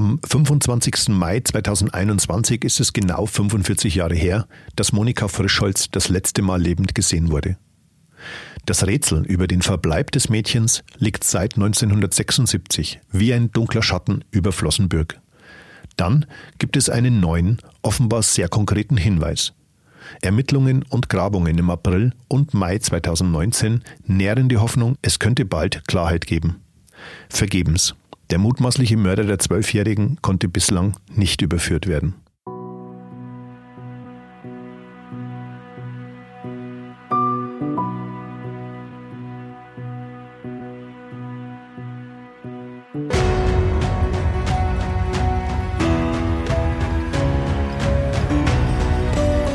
[0.00, 1.10] Am 25.
[1.10, 6.94] Mai 2021 ist es genau 45 Jahre her, dass Monika Frischholz das letzte Mal lebend
[6.94, 7.58] gesehen wurde.
[8.64, 14.52] Das Rätsel über den Verbleib des Mädchens liegt seit 1976 wie ein dunkler Schatten über
[14.52, 15.20] Flossenbürg.
[15.98, 16.24] Dann
[16.56, 19.52] gibt es einen neuen, offenbar sehr konkreten Hinweis.
[20.22, 26.26] Ermittlungen und Grabungen im April und Mai 2019 nähren die Hoffnung, es könnte bald Klarheit
[26.26, 26.62] geben.
[27.28, 27.94] Vergebens.
[28.30, 32.14] Der mutmaßliche Mörder der Zwölfjährigen konnte bislang nicht überführt werden.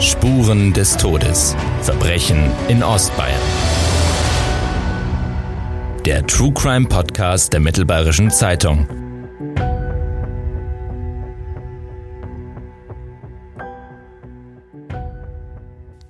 [0.02, 1.56] Spuren des Todes.
[1.82, 3.40] Verbrechen in Ostbayern.
[6.06, 8.88] Der True Crime Podcast der Mittelbayerischen Zeitung.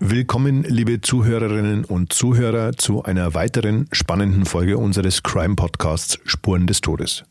[0.01, 6.81] Willkommen, liebe Zuhörerinnen und Zuhörer, zu einer weiteren spannenden Folge unseres Crime Podcasts Spuren des
[6.81, 7.23] Todes.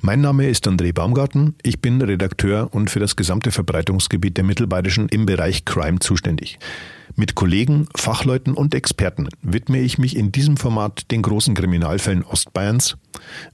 [0.00, 5.08] Mein Name ist André Baumgarten, ich bin Redakteur und für das gesamte Verbreitungsgebiet der Mittelbayerischen
[5.08, 6.58] im Bereich Crime zuständig.
[7.16, 12.96] Mit Kollegen, Fachleuten und Experten widme ich mich in diesem Format den großen Kriminalfällen Ostbayerns,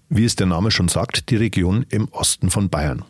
[0.09, 3.05] wie es der Name schon sagt, die Region im Osten von Bayern.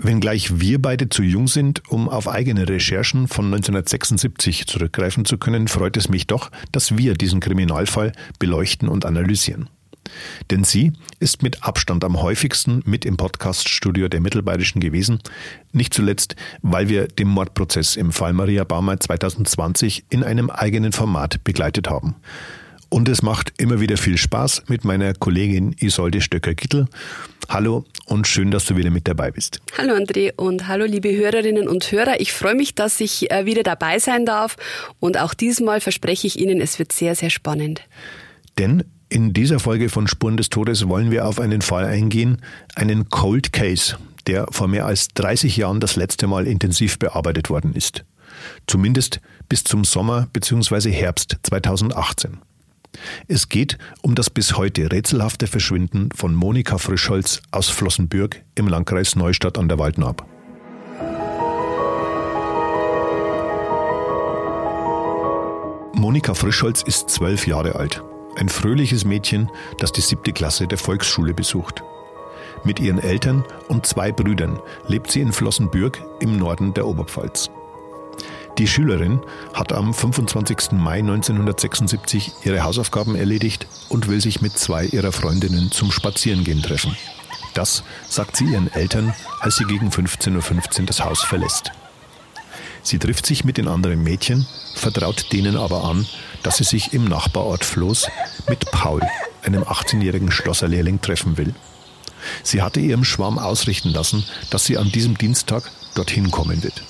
[0.00, 5.66] Wenngleich wir beide zu jung sind, um auf eigene Recherchen von 1976 zurückgreifen zu können,
[5.66, 9.68] freut es mich doch, dass wir diesen Kriminalfall beleuchten und analysieren.
[10.50, 15.20] Denn sie ist mit Abstand am häufigsten mit im Podcaststudio der Mittelbayerischen gewesen,
[15.72, 21.42] nicht zuletzt, weil wir den Mordprozess im Fall Maria Baumer 2020 in einem eigenen Format
[21.44, 22.16] begleitet haben.
[22.90, 26.86] Und es macht immer wieder viel Spaß mit meiner Kollegin Isolde Stöcker-Gittel.
[27.48, 29.60] Hallo und schön, dass du wieder mit dabei bist.
[29.76, 32.20] Hallo André und hallo liebe Hörerinnen und Hörer.
[32.20, 34.56] Ich freue mich, dass ich äh, wieder dabei sein darf
[35.00, 37.82] und auch diesmal verspreche ich Ihnen, es wird sehr, sehr spannend.
[38.56, 42.42] Denn in dieser Folge von Spuren des Todes wollen wir auf einen Fall eingehen,
[42.74, 43.96] einen Cold Case,
[44.26, 48.04] der vor mehr als 30 Jahren das letzte Mal intensiv bearbeitet worden ist.
[48.66, 50.90] Zumindest bis zum Sommer bzw.
[50.90, 52.38] Herbst 2018.
[53.28, 59.16] Es geht um das bis heute rätselhafte Verschwinden von Monika Frischholz aus Flossenbürg im Landkreis
[59.16, 60.26] Neustadt an der Waldnaab.
[65.94, 68.02] Monika Frischholz ist zwölf Jahre alt.
[68.38, 71.82] Ein fröhliches Mädchen, das die siebte Klasse der Volksschule besucht.
[72.62, 77.50] Mit ihren Eltern und zwei Brüdern lebt sie in Flossenbürg im Norden der Oberpfalz.
[78.56, 79.20] Die Schülerin
[79.54, 80.72] hat am 25.
[80.72, 86.96] Mai 1976 ihre Hausaufgaben erledigt und will sich mit zwei ihrer Freundinnen zum Spazierengehen treffen.
[87.54, 91.72] Das sagt sie ihren Eltern, als sie gegen 15.15 Uhr das Haus verlässt.
[92.82, 96.06] Sie trifft sich mit den anderen Mädchen, vertraut denen aber an,
[96.42, 98.08] dass sie sich im Nachbarort Floß
[98.48, 99.02] mit Paul,
[99.42, 101.54] einem 18-jährigen Schlosserlehrling, treffen will.
[102.42, 106.82] Sie hatte ihrem Schwarm ausrichten lassen, dass sie an diesem Dienstag dorthin kommen wird.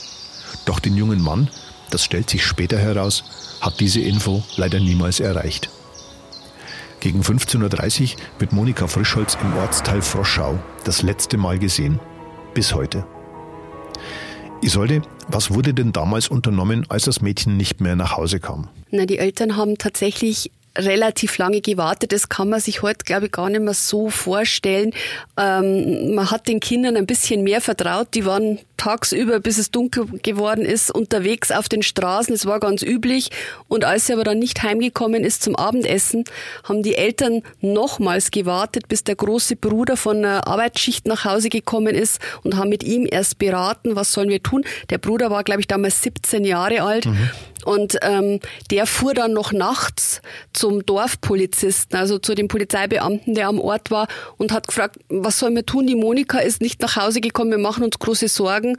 [0.65, 1.51] Doch den jungen Mann,
[1.91, 3.25] das stellt sich später heraus,
[3.61, 5.71] hat diese Info leider niemals erreicht.
[7.01, 12.01] Gegen 15.30 Uhr wird Monika Frischholz im Ortsteil Froschau das letzte Mal gesehen.
[12.55, 13.07] Bis heute.
[14.63, 18.69] Isolde, was wurde denn damals unternommen, als das Mädchen nicht mehr nach Hause kam?
[18.91, 22.13] Na, die Eltern haben tatsächlich relativ lange gewartet.
[22.13, 24.93] Das kann man sich heute, glaube ich, gar nicht mehr so vorstellen.
[25.37, 28.09] Ähm, man hat den Kindern ein bisschen mehr vertraut.
[28.15, 32.33] Die waren tagsüber, bis es dunkel geworden ist, unterwegs auf den Straßen.
[32.33, 33.31] Es war ganz üblich.
[33.67, 36.25] Und als sie aber dann nicht heimgekommen ist zum Abendessen,
[36.65, 41.95] haben die Eltern nochmals gewartet, bis der große Bruder von einer Arbeitsschicht nach Hause gekommen
[41.95, 44.65] ist und haben mit ihm erst beraten, was sollen wir tun.
[44.91, 47.07] Der Bruder war, glaube ich, damals 17 Jahre alt.
[47.07, 47.31] Mhm.
[47.69, 48.41] Und ähm,
[48.71, 50.23] der fuhr dann noch nachts
[50.55, 54.09] zum Dorfpolizisten, also zu dem Polizeibeamten, der am Ort war,
[54.39, 55.87] und hat gefragt, was sollen wir tun?
[55.87, 58.79] Die Monika ist nicht nach Hause gekommen, wir machen uns große Sorgen.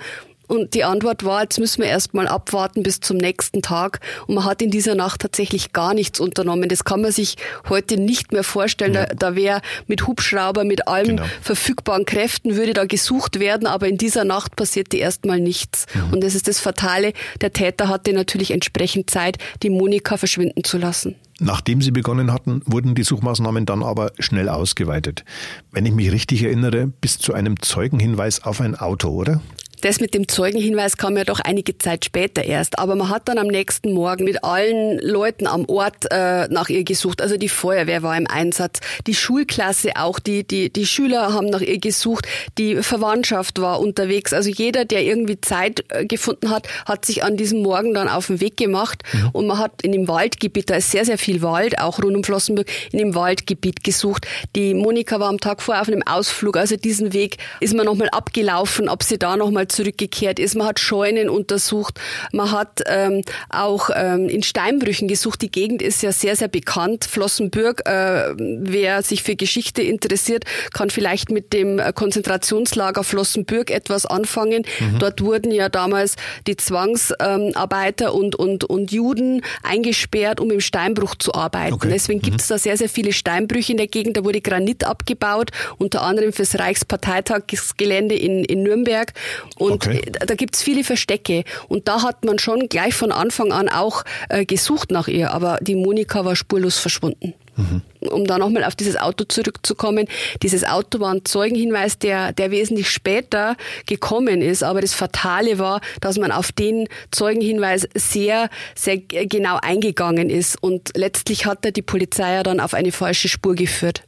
[0.49, 3.99] Und die Antwort war, jetzt müssen wir erstmal abwarten bis zum nächsten Tag.
[4.25, 6.67] Und man hat in dieser Nacht tatsächlich gar nichts unternommen.
[6.67, 7.35] Das kann man sich
[7.69, 8.95] heute nicht mehr vorstellen.
[8.95, 9.05] Ja.
[9.05, 11.23] Da, da wäre mit Hubschrauber, mit allen genau.
[11.41, 15.85] verfügbaren Kräften würde da gesucht werden, aber in dieser Nacht passierte erstmal nichts.
[15.93, 16.13] Mhm.
[16.13, 17.13] Und das ist das Fatale.
[17.41, 21.15] Der Täter hatte natürlich entsprechend Zeit, die Monika verschwinden zu lassen.
[21.39, 25.23] Nachdem sie begonnen hatten, wurden die Suchmaßnahmen dann aber schnell ausgeweitet.
[25.71, 29.41] Wenn ich mich richtig erinnere, bis zu einem Zeugenhinweis auf ein Auto, oder?
[29.81, 32.79] Das mit dem Zeugenhinweis kam ja doch einige Zeit später erst.
[32.79, 36.83] Aber man hat dann am nächsten Morgen mit allen Leuten am Ort äh, nach ihr
[36.83, 37.21] gesucht.
[37.21, 41.61] Also die Feuerwehr war im Einsatz, die Schulklasse auch, die, die, die Schüler haben nach
[41.61, 42.27] ihr gesucht,
[42.57, 44.33] die Verwandtschaft war unterwegs.
[44.33, 48.27] Also jeder, der irgendwie Zeit äh, gefunden hat, hat sich an diesem Morgen dann auf
[48.27, 49.03] den Weg gemacht.
[49.13, 49.29] Mhm.
[49.31, 52.23] Und man hat in dem Waldgebiet, da ist sehr, sehr viel Wald, auch rund um
[52.23, 54.27] Flossenburg, in dem Waldgebiet gesucht.
[54.55, 56.57] Die Monika war am Tag vorher auf einem Ausflug.
[56.57, 60.55] Also diesen Weg ist man nochmal abgelaufen, ob sie da nochmal zurückgekehrt ist.
[60.55, 61.99] Man hat Scheunen untersucht.
[62.31, 65.41] Man hat ähm, auch ähm, in Steinbrüchen gesucht.
[65.41, 67.05] Die Gegend ist ja sehr, sehr bekannt.
[67.05, 74.65] Flossenbürg, äh, wer sich für Geschichte interessiert, kann vielleicht mit dem Konzentrationslager Flossenbürg etwas anfangen.
[74.79, 74.99] Mhm.
[74.99, 76.15] Dort wurden ja damals
[76.47, 81.73] die Zwangsarbeiter und, und, und Juden eingesperrt, um im Steinbruch zu arbeiten.
[81.73, 81.89] Okay.
[81.91, 82.23] Deswegen mhm.
[82.23, 84.17] gibt es da sehr, sehr viele Steinbrüche in der Gegend.
[84.17, 89.13] Da wurde Granit abgebaut, unter anderem fürs Reichsparteitagsgelände in, in Nürnberg.
[89.59, 90.01] Und okay.
[90.25, 91.43] da gibt's viele Verstecke.
[91.67, 95.31] Und da hat man schon gleich von Anfang an auch äh, gesucht nach ihr.
[95.31, 97.33] Aber die Monika war spurlos verschwunden.
[97.57, 97.81] Mhm.
[98.09, 100.07] Um da nochmal auf dieses Auto zurückzukommen.
[100.41, 104.63] Dieses Auto war ein Zeugenhinweis, der, der wesentlich später gekommen ist.
[104.63, 110.61] Aber das Fatale war, dass man auf den Zeugenhinweis sehr, sehr genau eingegangen ist.
[110.63, 114.03] Und letztlich hat er die Polizei ja dann auf eine falsche Spur geführt.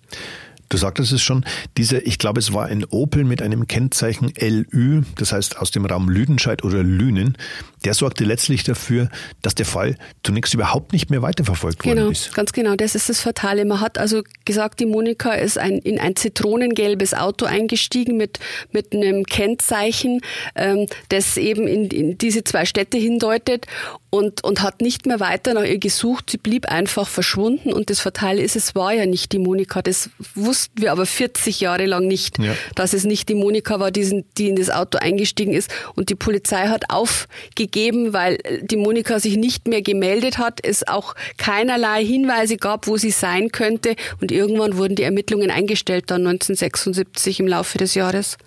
[0.72, 1.44] Du sagtest es schon,
[1.76, 5.86] diese, ich glaube, es war ein Opel mit einem Kennzeichen LÜ, das heißt aus dem
[5.86, 7.38] Raum Lüdenscheid oder Lünen,
[7.84, 9.10] der sorgte letztlich dafür,
[9.42, 12.26] dass der Fall zunächst überhaupt nicht mehr weiterverfolgt genau, worden ist.
[12.26, 12.76] Genau, ganz genau.
[12.76, 13.66] Das ist das Fatale.
[13.66, 18.40] Man hat also gesagt, die Monika ist ein, in ein zitronengelbes Auto eingestiegen mit,
[18.72, 20.22] mit einem Kennzeichen,
[20.56, 23.66] ähm, das eben in, in diese zwei Städte hindeutet
[24.12, 26.30] und, und hat nicht mehr weiter nach ihr gesucht.
[26.30, 29.82] Sie blieb einfach verschwunden und das Fatale ist, es war ja nicht die Monika.
[29.82, 32.54] Das wussten wir aber 40 Jahre lang nicht, ja.
[32.76, 35.72] dass es nicht die Monika war, die, die in das Auto eingestiegen ist.
[35.96, 40.88] Und die Polizei hat aufgegeben, gegeben, weil die Monika sich nicht mehr gemeldet hat, es
[40.88, 46.28] auch keinerlei Hinweise gab, wo sie sein könnte und irgendwann wurden die Ermittlungen eingestellt, dann
[46.28, 48.38] 1976 im Laufe des Jahres.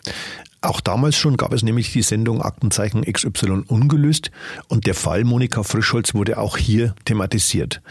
[0.61, 4.31] Auch damals schon gab es nämlich die Sendung Aktenzeichen XY ungelöst
[4.69, 7.83] und der Fall Monika Frischholz wurde auch hier thematisiert.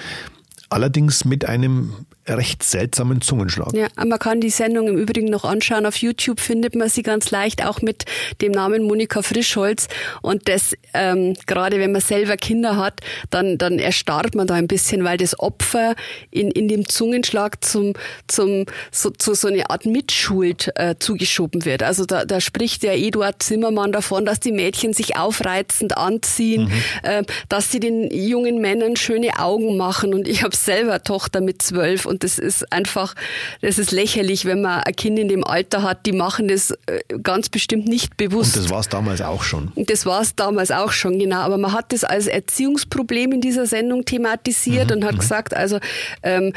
[0.69, 1.93] Allerdings mit einem
[2.27, 3.73] recht seltsamen Zungenschlag.
[3.73, 5.85] Ja, man kann die Sendung im Übrigen noch anschauen.
[5.85, 8.05] Auf YouTube findet man sie ganz leicht, auch mit
[8.41, 9.87] dem Namen Monika Frischholz.
[10.21, 14.67] Und das, ähm, gerade wenn man selber Kinder hat, dann, dann erstarrt man da ein
[14.67, 15.95] bisschen, weil das Opfer
[16.31, 17.93] in, in dem Zungenschlag zum,
[18.27, 21.83] zum, so, zu so eine Art Mitschuld äh, zugeschoben wird.
[21.83, 26.71] Also da, da spricht der Eduard Zimmermann davon, dass die Mädchen sich aufreizend anziehen, mhm.
[27.03, 30.13] äh, dass sie den jungen Männern schöne Augen machen.
[30.13, 33.15] Und ich habe selber Tochter mit zwölf und das ist einfach,
[33.61, 36.99] das ist lächerlich, wenn man ein Kind in dem Alter hat, die machen das äh,
[37.23, 38.55] ganz bestimmt nicht bewusst.
[38.55, 39.71] Und das war es damals auch schon.
[39.75, 41.37] Das war es damals auch schon, genau.
[41.37, 45.19] Aber man hat das als Erziehungsproblem in dieser Sendung thematisiert mhm, und hat mhm.
[45.19, 45.79] gesagt, also
[46.21, 46.53] ähm,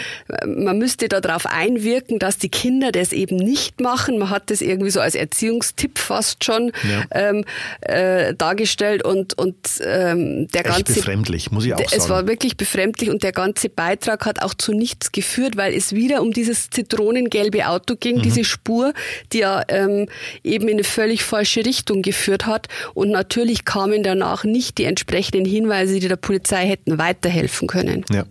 [0.47, 4.19] man müsste darauf einwirken, dass die Kinder das eben nicht machen.
[4.19, 7.05] Man hat das irgendwie so als Erziehungstipp fast schon ja.
[7.13, 7.45] ähm,
[7.81, 10.93] äh, dargestellt und, und ähm, der Echt ganze...
[10.93, 11.93] befremdlich, muss ich auch sagen.
[11.95, 15.75] Es war wirklich befremdlich und der ganze Beitrag hat auch zu nichts geführt geführt, weil
[15.75, 18.23] es wieder um dieses zitronengelbe Auto ging, mhm.
[18.23, 18.93] diese Spur,
[19.33, 20.09] die ja ähm,
[20.43, 22.69] eben in eine völlig falsche Richtung geführt hat.
[22.95, 28.05] Und natürlich kamen danach nicht die entsprechenden Hinweise, die der Polizei hätten weiterhelfen können.
[28.13, 28.25] Ja.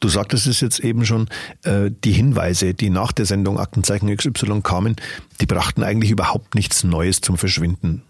[0.00, 1.28] Du sagtest es jetzt eben schon,
[1.62, 4.96] äh, die Hinweise, die nach der Sendung Aktenzeichen XY kamen,
[5.40, 8.02] die brachten eigentlich überhaupt nichts Neues zum Verschwinden.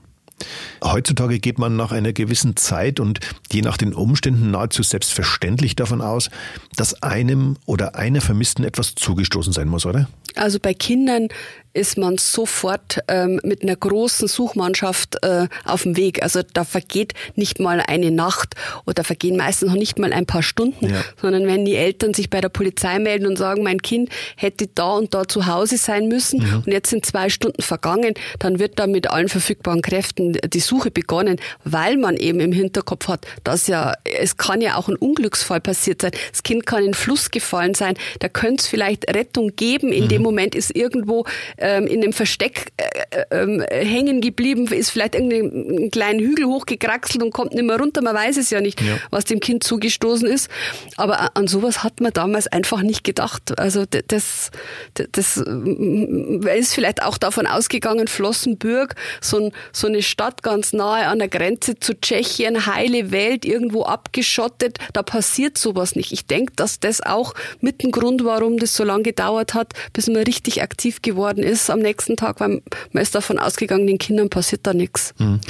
[0.83, 3.21] Heutzutage geht man nach einer gewissen Zeit und
[3.53, 6.31] je nach den Umständen nahezu selbstverständlich davon aus,
[6.77, 10.09] dass einem oder einer Vermissten etwas zugestoßen sein muss, oder?
[10.37, 11.29] Also bei Kindern
[11.75, 16.23] ist man sofort ähm, mit einer großen Suchmannschaft äh, auf dem Weg.
[16.23, 18.55] Also da vergeht nicht mal eine Nacht
[18.87, 21.03] oder vergehen meistens noch nicht mal ein paar Stunden, ja.
[21.21, 24.93] sondern wenn die Eltern sich bei der Polizei melden und sagen, mein Kind hätte da
[24.93, 26.63] und da zu Hause sein müssen mhm.
[26.65, 30.91] und jetzt sind zwei Stunden vergangen, dann wird da mit allen verfügbaren Kräften die Suche
[30.91, 35.61] begonnen, weil man eben im Hinterkopf hat, dass ja, es kann ja auch ein Unglücksfall
[35.61, 36.13] passiert sein.
[36.31, 39.93] Das Kind kann in den Fluss gefallen sein, da könnte es vielleicht Rettung geben.
[39.93, 40.09] In mhm.
[40.09, 41.25] dem Moment ist irgendwo
[41.59, 47.33] ähm, in dem Versteck äh, äh, hängen geblieben, ist vielleicht irgendeinen kleinen Hügel hochgekraxelt und
[47.33, 48.03] kommt nicht mehr runter.
[48.03, 48.99] Man weiß es ja nicht, ja.
[49.11, 50.51] was dem Kind zugestoßen ist.
[50.97, 53.59] Aber an sowas hat man damals einfach nicht gedacht.
[53.59, 54.51] Also das,
[54.95, 61.07] das, das ist vielleicht auch davon ausgegangen, Flossenbürg, so, ein, so eine Stadt ganz nahe
[61.07, 66.13] an der Grenze zu Tschechien, heile Welt, irgendwo abgeschottet, da passiert sowas nicht.
[66.13, 70.07] Ich denke, dass das auch mit ein Grund, warum das so lange gedauert hat, bis
[70.09, 72.63] man richtig aktiv geworden ist am nächsten Tag, weil
[72.93, 75.15] man ist davon ausgegangen, den Kindern passiert da nichts.
[75.19, 75.41] Mhm.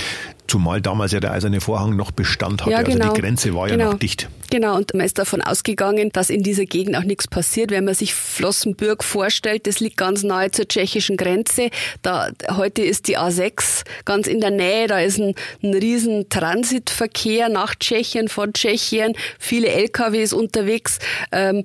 [0.46, 2.70] Zumal damals ja der eiserne Vorhang noch Bestand hatte.
[2.70, 2.88] Ja, genau.
[2.88, 3.26] Also die genau.
[3.26, 3.84] Grenze war genau.
[3.84, 4.28] ja noch dicht.
[4.50, 7.70] Genau, und man ist davon ausgegangen, dass in dieser Gegend auch nichts passiert.
[7.70, 11.70] Wenn man sich Flossenbürg vorstellt, das liegt ganz nahe zur tschechischen Grenze.
[12.02, 14.86] Da, heute ist die A6 ganz in der Nähe.
[14.86, 19.14] Da ist ein, ein riesen Transitverkehr nach Tschechien, von Tschechien.
[19.38, 20.98] Viele LKWs unterwegs.
[21.32, 21.64] Ähm,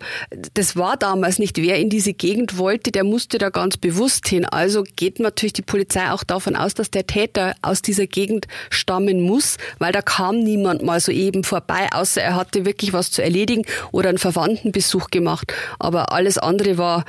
[0.55, 1.57] das war damals nicht.
[1.57, 4.45] Wer in diese Gegend wollte, der musste da ganz bewusst hin.
[4.45, 9.21] Also geht natürlich die Polizei auch davon aus, dass der Täter aus dieser Gegend stammen
[9.21, 13.23] muss, weil da kam niemand mal so eben vorbei, außer er hatte wirklich was zu
[13.23, 15.53] erledigen oder einen Verwandtenbesuch gemacht.
[15.79, 17.05] Aber alles andere war,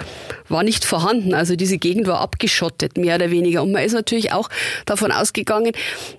[0.49, 1.35] war nicht vorhanden.
[1.35, 3.62] Also diese Gegend war abgeschottet, mehr oder weniger.
[3.62, 4.49] Und man ist natürlich auch
[4.87, 5.73] davon ausgegangen,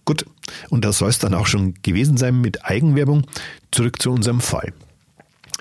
[0.05, 0.27] Gut,
[0.69, 3.27] und das soll es dann auch schon gewesen sein mit Eigenwerbung.
[3.71, 4.75] Zurück zu unserem Fall.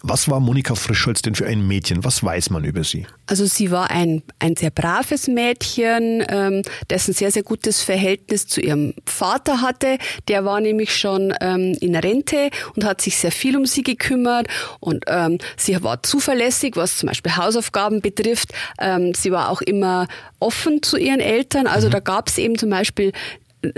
[0.04, 2.04] Was war Monika Frischholz denn für ein Mädchen?
[2.04, 3.06] Was weiß man über sie?
[3.28, 8.48] Also sie war ein, ein sehr braves Mädchen, ähm, das ein sehr, sehr gutes Verhältnis
[8.48, 10.00] zu ihrem Vater hatte.
[10.28, 14.48] Der war nämlich schon ähm, in Rente und hat sich sehr viel um sie gekümmert.
[14.80, 18.54] Und ähm, sie war zuverlässig, was zum Beispiel Hausaufgaben betrifft.
[18.80, 20.08] Ähm, sie war auch immer
[20.40, 21.68] offen zu ihren Eltern.
[21.68, 21.92] Also mhm.
[21.92, 23.12] da gab es eben zum Beispiel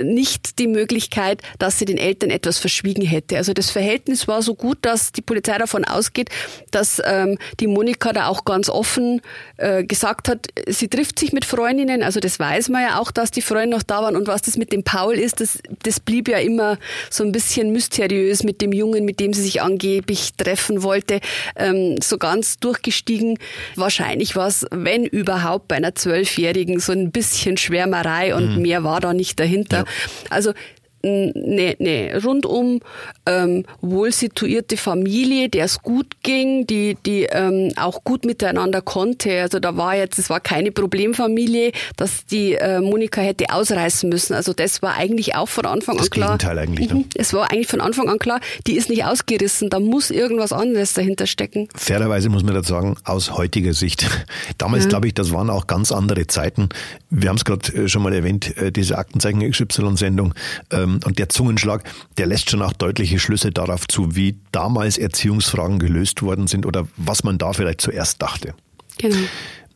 [0.01, 3.37] nicht die Möglichkeit, dass sie den Eltern etwas verschwiegen hätte.
[3.37, 6.29] Also das Verhältnis war so gut, dass die Polizei davon ausgeht,
[6.71, 9.21] dass ähm, die Monika da auch ganz offen
[9.57, 12.03] äh, gesagt hat, sie trifft sich mit Freundinnen.
[12.03, 14.15] Also das weiß man ja auch, dass die Freunde noch da waren.
[14.15, 16.77] Und was das mit dem Paul ist, das, das blieb ja immer
[17.09, 21.19] so ein bisschen mysteriös mit dem Jungen, mit dem sie sich angeblich treffen wollte.
[21.55, 23.37] Ähm, so ganz durchgestiegen.
[23.75, 28.61] Wahrscheinlich war es, wenn überhaupt, bei einer Zwölfjährigen so ein bisschen Schwärmerei und mhm.
[28.61, 29.72] mehr war da nicht dahinter.
[30.29, 30.53] Also
[31.05, 32.79] eine, eine rundum
[33.25, 39.41] ähm, wohl situierte Familie, der es gut ging, die, die ähm, auch gut miteinander konnte.
[39.41, 44.33] Also da war jetzt, es war keine Problemfamilie, dass die äh, Monika hätte ausreißen müssen.
[44.33, 46.37] Also das war eigentlich auch von Anfang das an klar.
[46.37, 46.89] Gegenteil eigentlich.
[46.89, 46.95] Ne?
[46.95, 47.05] Mhm.
[47.15, 50.93] Es war eigentlich von Anfang an klar, die ist nicht ausgerissen, da muss irgendwas anderes
[50.93, 51.67] dahinter stecken.
[51.75, 54.09] Fairerweise muss man dazu sagen, aus heutiger Sicht.
[54.57, 54.89] Damals, ja.
[54.89, 56.69] glaube ich, das waren auch ganz andere Zeiten.
[57.09, 60.33] Wir haben es gerade äh, schon mal erwähnt, äh, diese Aktenzeichen XY-Sendung.
[60.71, 61.83] Ähm, und der Zungenschlag,
[62.17, 66.87] der lässt schon auch deutliche Schlüsse darauf zu, wie damals Erziehungsfragen gelöst worden sind oder
[66.97, 68.53] was man da vielleicht zuerst dachte.
[68.97, 69.17] Genau.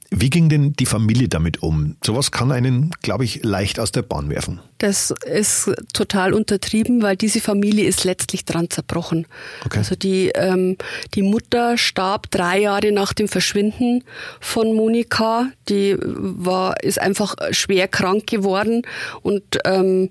[0.10, 1.98] Wie ging denn die Familie damit um?
[2.04, 4.62] Sowas kann einen, glaube ich, leicht aus der Bahn werfen.
[4.78, 9.28] Das ist total untertrieben, weil diese Familie ist letztlich dran zerbrochen.
[9.66, 9.80] Okay.
[9.80, 10.78] Also die, ähm,
[11.14, 14.04] die Mutter starb drei Jahre nach dem Verschwinden
[14.40, 15.48] von Monika.
[15.68, 18.84] Die war, ist einfach schwer krank geworden
[19.24, 20.10] und ähm,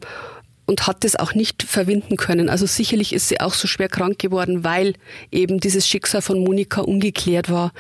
[0.66, 2.48] und hat es auch nicht verwinden können.
[2.48, 4.94] Also sicherlich ist sie auch so schwer krank geworden, weil
[5.30, 7.72] eben dieses Schicksal von Monika ungeklärt war.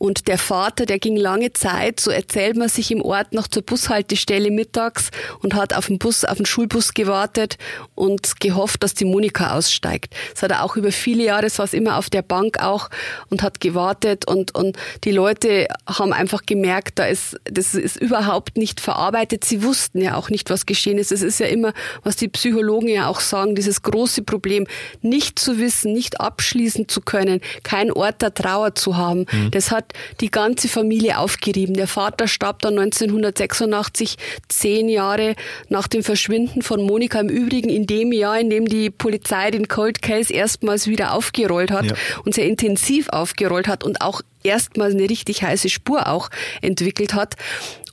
[0.00, 3.62] Und der Vater, der ging lange Zeit, so erzählt man sich im Ort, noch zur
[3.62, 5.10] Bushaltestelle mittags
[5.42, 7.58] und hat auf den Bus, auf den Schulbus gewartet
[7.94, 10.14] und gehofft, dass die Monika aussteigt.
[10.32, 12.88] Das hat er auch über viele Jahre, saß immer auf der Bank auch
[13.28, 18.56] und hat gewartet und, und die Leute haben einfach gemerkt, da ist, das ist überhaupt
[18.56, 19.44] nicht verarbeitet.
[19.44, 21.12] Sie wussten ja auch nicht, was geschehen ist.
[21.12, 24.66] Es ist ja immer, was die Psychologen ja auch sagen, dieses große Problem,
[25.02, 29.50] nicht zu wissen, nicht abschließen zu können, kein Ort der Trauer zu haben, mhm.
[29.50, 29.89] das hat
[30.20, 31.74] die ganze Familie aufgerieben.
[31.74, 34.16] Der Vater starb dann 1986,
[34.48, 35.34] zehn Jahre
[35.68, 37.20] nach dem Verschwinden von Monika.
[37.20, 41.70] Im Übrigen in dem Jahr, in dem die Polizei den Cold Case erstmals wieder aufgerollt
[41.70, 41.94] hat ja.
[42.24, 46.30] und sehr intensiv aufgerollt hat und auch erstmals eine richtig heiße Spur auch
[46.62, 47.36] entwickelt hat.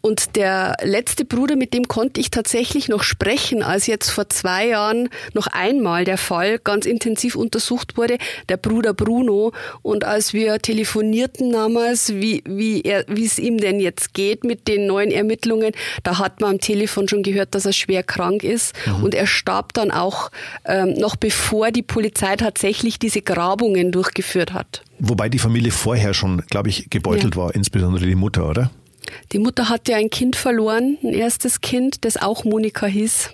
[0.01, 4.67] Und der letzte Bruder, mit dem konnte ich tatsächlich noch sprechen, als jetzt vor zwei
[4.67, 8.17] Jahren noch einmal der Fall ganz intensiv untersucht wurde,
[8.49, 9.53] der Bruder Bruno.
[9.81, 14.67] Und als wir telefonierten damals, wie, wie, er, wie es ihm denn jetzt geht mit
[14.67, 15.73] den neuen Ermittlungen,
[16.03, 18.73] da hat man am Telefon schon gehört, dass er schwer krank ist.
[18.85, 19.03] Mhm.
[19.03, 20.31] Und er starb dann auch
[20.65, 24.83] ähm, noch bevor die Polizei tatsächlich diese Grabungen durchgeführt hat.
[24.99, 27.41] Wobei die Familie vorher schon, glaube ich, gebeutelt ja.
[27.41, 28.71] war, insbesondere die Mutter, oder?
[29.31, 33.31] Die Mutter hatte ein Kind verloren, ein erstes Kind, das auch Monika hieß.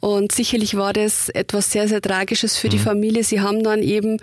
[0.00, 2.70] Und sicherlich war das etwas sehr, sehr Tragisches für mhm.
[2.70, 3.24] die Familie.
[3.24, 4.18] Sie haben dann eben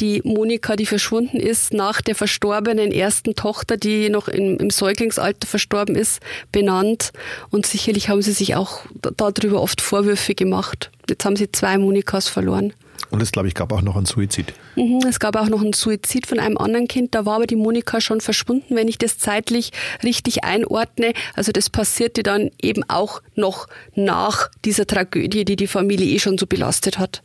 [0.00, 5.46] die Monika, die verschwunden ist, nach der verstorbenen ersten Tochter, die noch im, im Säuglingsalter
[5.46, 6.20] verstorben ist,
[6.52, 7.12] benannt.
[7.50, 8.80] Und sicherlich haben sie sich auch
[9.16, 10.90] darüber oft Vorwürfe gemacht.
[11.08, 12.72] Jetzt haben sie zwei Monikas verloren.
[13.14, 14.52] Und es, glaube ich, gab auch noch einen Suizid.
[14.74, 17.14] Mhm, es gab auch noch einen Suizid von einem anderen Kind.
[17.14, 19.70] Da war aber die Monika schon verschwunden, wenn ich das zeitlich
[20.02, 21.12] richtig einordne.
[21.34, 26.38] Also das passierte dann eben auch noch nach dieser Tragödie, die die Familie eh schon
[26.38, 27.22] so belastet hat.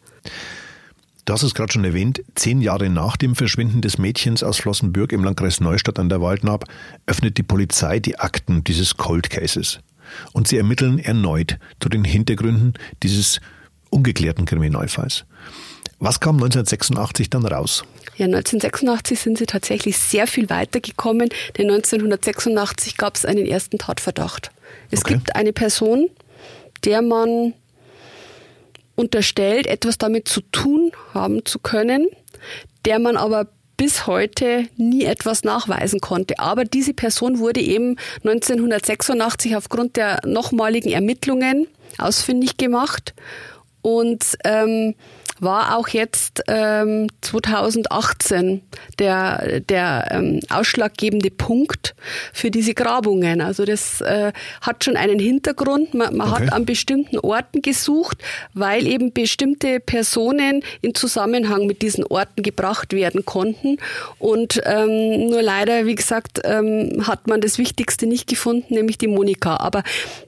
[1.25, 5.12] Du hast es gerade schon erwähnt, zehn Jahre nach dem Verschwinden des Mädchens aus Flossenbürg
[5.12, 6.65] im Landkreis Neustadt an der Waldnaab
[7.08, 9.79] öffnet die Polizei die Akten dieses Cold Cases.
[10.34, 13.41] Und sie ermitteln erneut zu den Hintergründen dieses
[13.89, 15.25] ungeklärten Kriminalfalls.
[16.00, 17.84] Was kam 1986 dann raus?
[18.15, 24.51] Ja, 1986 sind sie tatsächlich sehr viel weitergekommen, denn 1986 gab es einen ersten Tatverdacht.
[24.91, 25.15] Es okay.
[25.15, 26.10] gibt eine Person,
[26.86, 27.53] der man
[28.96, 32.08] unterstellt, etwas damit zu tun haben zu können,
[32.86, 36.39] der man aber bis heute nie etwas nachweisen konnte.
[36.39, 43.13] Aber diese Person wurde eben 1986 aufgrund der nochmaligen Ermittlungen ausfindig gemacht
[43.82, 44.96] und ähm,
[45.39, 48.62] war auch jetzt ähm, 2018
[48.98, 51.95] der, der ähm, ausschlaggebende Punkt
[52.33, 53.41] für diese Grabungen.
[53.41, 54.31] Also das äh,
[54.62, 55.93] hat schon einen Hintergrund.
[55.93, 56.43] Man, man okay.
[56.43, 58.17] hat an bestimmten Orten gesucht,
[58.53, 63.77] weil eben bestimmte Personen in Zusammenhang mit diesen Orten gebracht werden konnten.
[64.17, 69.07] Und ähm, nur leider, wie gesagt, ähm, hat man das Wichtigste nicht gefunden, nämlich die
[69.07, 69.57] Monika.
[69.57, 69.83] Aber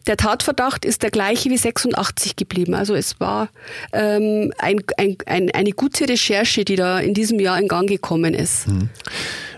[0.08, 2.74] der Tatverdacht ist der gleiche wie 86 geblieben.
[2.74, 3.50] Also es war
[3.94, 8.34] ähm, ein, ein, ein, eine gute Recherche, die da in diesem Jahr in Gang gekommen
[8.34, 8.66] ist.
[8.66, 8.90] Hm.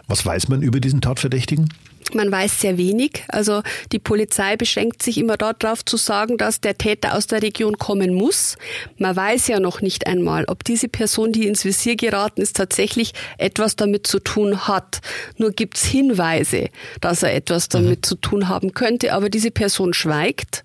[0.08, 1.70] Was weiß man über diesen Tatverdächtigen?
[2.14, 3.24] Man weiß sehr wenig.
[3.28, 7.78] Also die Polizei beschränkt sich immer darauf zu sagen, dass der Täter aus der Region
[7.78, 8.58] kommen muss.
[8.98, 13.14] Man weiß ja noch nicht einmal, ob diese Person, die ins Visier geraten ist, tatsächlich
[13.38, 15.02] etwas damit zu tun hat.
[15.38, 16.70] Nur gibt's Hinweise,
[17.02, 18.04] dass er etwas damit mhm.
[18.04, 20.64] zu tun haben könnte, aber diese Person schweigt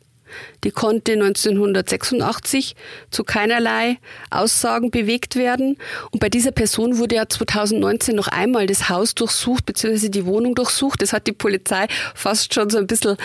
[0.64, 2.74] die konnte 1986
[3.10, 3.98] zu keinerlei
[4.30, 5.76] Aussagen bewegt werden.
[6.10, 10.54] Und bei dieser Person wurde ja 2019 noch einmal das Haus durchsucht, beziehungsweise die Wohnung
[10.54, 11.02] durchsucht.
[11.02, 13.16] Das hat die Polizei fast schon so ein bisschen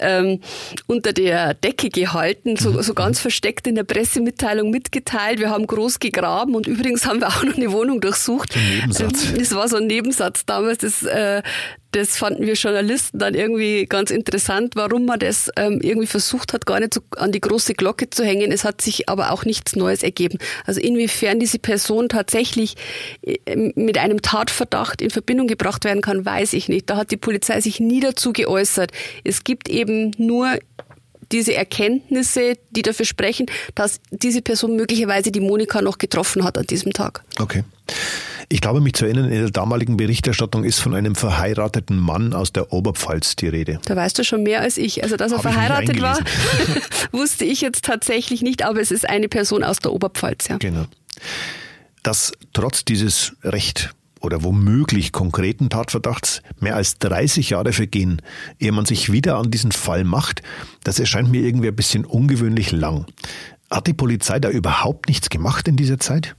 [0.00, 0.40] ähm,
[0.86, 5.38] unter der Decke gehalten, so, so ganz versteckt in der Pressemitteilung mitgeteilt.
[5.40, 8.54] Wir haben groß gegraben und übrigens haben wir auch noch eine Wohnung durchsucht.
[8.56, 9.32] Nebensatz.
[9.36, 10.78] Das war so ein Nebensatz damals.
[10.78, 11.42] Das, äh,
[11.92, 16.66] das fanden wir Journalisten dann irgendwie ganz interessant, warum man das ähm, irgendwie versucht hat,
[16.66, 18.52] gar nicht so an die große Glocke zu hängen.
[18.52, 20.38] Es hat sich aber auch nichts Neues ergeben.
[20.66, 22.76] Also inwiefern diese Person tatsächlich
[23.22, 26.90] äh, mit einem Tatverdacht in Verbindung gebracht werden kann, weiß ich nicht.
[26.90, 28.92] Da hat die Polizei sich nie dazu geäußert.
[29.24, 30.58] Es gibt eben nur
[31.32, 36.66] diese Erkenntnisse, die dafür sprechen, dass diese Person möglicherweise die Monika noch getroffen hat an
[36.66, 37.24] diesem Tag.
[37.38, 37.64] Okay.
[38.50, 42.50] Ich glaube, mich zu erinnern, in der damaligen Berichterstattung ist von einem verheirateten Mann aus
[42.50, 43.78] der Oberpfalz die Rede.
[43.84, 45.02] Da weißt du schon mehr als ich.
[45.02, 46.18] Also, dass er Hab verheiratet war,
[47.12, 50.56] wusste ich jetzt tatsächlich nicht, aber es ist eine Person aus der Oberpfalz, ja.
[50.56, 50.86] Genau.
[52.02, 58.22] Dass trotz dieses recht oder womöglich konkreten Tatverdachts mehr als 30 Jahre vergehen,
[58.58, 60.42] ehe man sich wieder an diesen Fall macht,
[60.84, 63.06] das erscheint mir irgendwie ein bisschen ungewöhnlich lang.
[63.70, 66.34] Hat die Polizei da überhaupt nichts gemacht in dieser Zeit?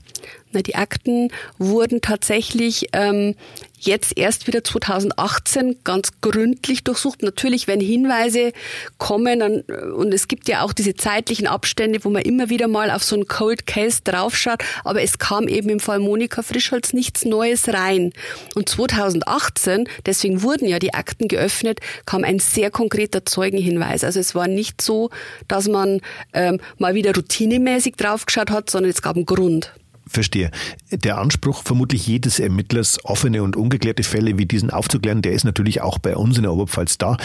[0.52, 3.36] Na, die Akten wurden tatsächlich ähm,
[3.78, 7.22] jetzt erst wieder 2018 ganz gründlich durchsucht.
[7.22, 8.52] Natürlich, wenn Hinweise
[8.98, 12.90] kommen, dann, und es gibt ja auch diese zeitlichen Abstände, wo man immer wieder mal
[12.90, 17.24] auf so einen Cold Case draufschaut, aber es kam eben im Fall Monika Frischholz nichts
[17.24, 18.12] Neues rein.
[18.54, 24.04] Und 2018, deswegen wurden ja die Akten geöffnet, kam ein sehr konkreter Zeugenhinweis.
[24.04, 25.10] Also es war nicht so,
[25.48, 26.00] dass man
[26.32, 29.72] ähm, mal wieder routinemäßig draufgeschaut hat, sondern es gab einen Grund.
[30.10, 30.50] Verstehe.
[30.90, 35.82] Der Anspruch vermutlich jedes Ermittlers, offene und ungeklärte Fälle wie diesen aufzuklären, der ist natürlich
[35.82, 37.16] auch bei uns in der Oberpfalz da.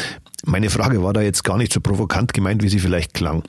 [0.46, 3.42] Meine Frage war da jetzt gar nicht so provokant gemeint, wie sie vielleicht klang.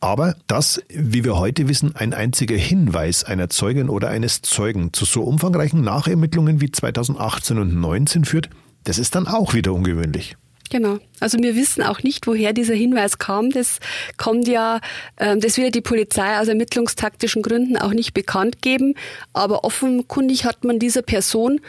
[0.00, 5.06] Aber dass, wie wir heute wissen, ein einziger Hinweis einer Zeugin oder eines Zeugen zu
[5.06, 8.50] so umfangreichen Nachermittlungen wie 2018 und 19 führt,
[8.84, 10.36] das ist dann auch wieder ungewöhnlich.
[10.72, 11.00] Genau.
[11.20, 13.50] Also wir wissen auch nicht, woher dieser Hinweis kam.
[13.50, 13.78] Das
[14.16, 14.80] kommt ja,
[15.18, 18.94] ähm, das wird die Polizei aus ermittlungstaktischen Gründen auch nicht bekannt geben.
[19.34, 21.60] Aber offenkundig hat man dieser Person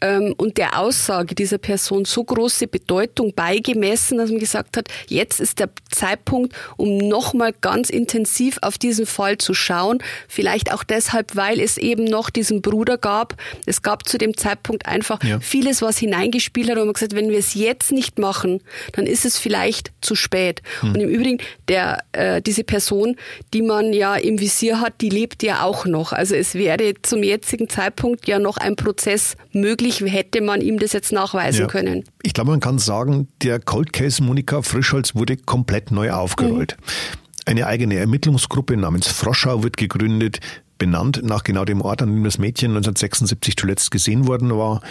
[0.00, 5.40] ähm, und der Aussage dieser Person so große Bedeutung beigemessen, dass man gesagt hat, jetzt
[5.40, 9.98] ist der Zeitpunkt, um nochmal ganz intensiv auf diesen Fall zu schauen.
[10.28, 13.36] Vielleicht auch deshalb, weil es eben noch diesen Bruder gab.
[13.66, 15.40] Es gab zu dem Zeitpunkt einfach ja.
[15.40, 16.78] vieles, was hineingespielt hat.
[16.78, 20.62] Und man gesagt, wenn wir es jetzt nicht machen, dann ist es vielleicht zu spät.
[20.80, 20.94] Hm.
[20.94, 23.16] Und im Übrigen, der, äh, diese Person,
[23.52, 26.12] die man ja im Visier hat, die lebt ja auch noch.
[26.12, 30.78] Also es wäre zum jetzigen Zeitpunkt ja noch ein Prozess möglich natürlich hätte man ihm
[30.78, 31.66] das jetzt nachweisen ja.
[31.66, 32.04] können.
[32.22, 36.76] Ich glaube, man kann sagen, der Cold Case Monika Frischholz wurde komplett neu aufgerollt.
[36.78, 37.20] Mhm.
[37.46, 40.40] Eine eigene Ermittlungsgruppe namens Froschau wird gegründet,
[40.78, 44.82] benannt nach genau dem Ort, an dem das Mädchen 1976 zuletzt gesehen worden war.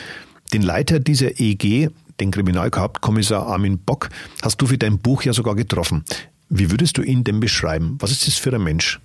[0.54, 4.10] Den Leiter dieser EG, den Kriminalhauptkommissar Armin Bock,
[4.42, 6.04] hast du für dein Buch ja sogar getroffen.
[6.50, 7.98] Wie würdest du ihn denn beschreiben?
[8.00, 9.00] Was ist das für ein Mensch?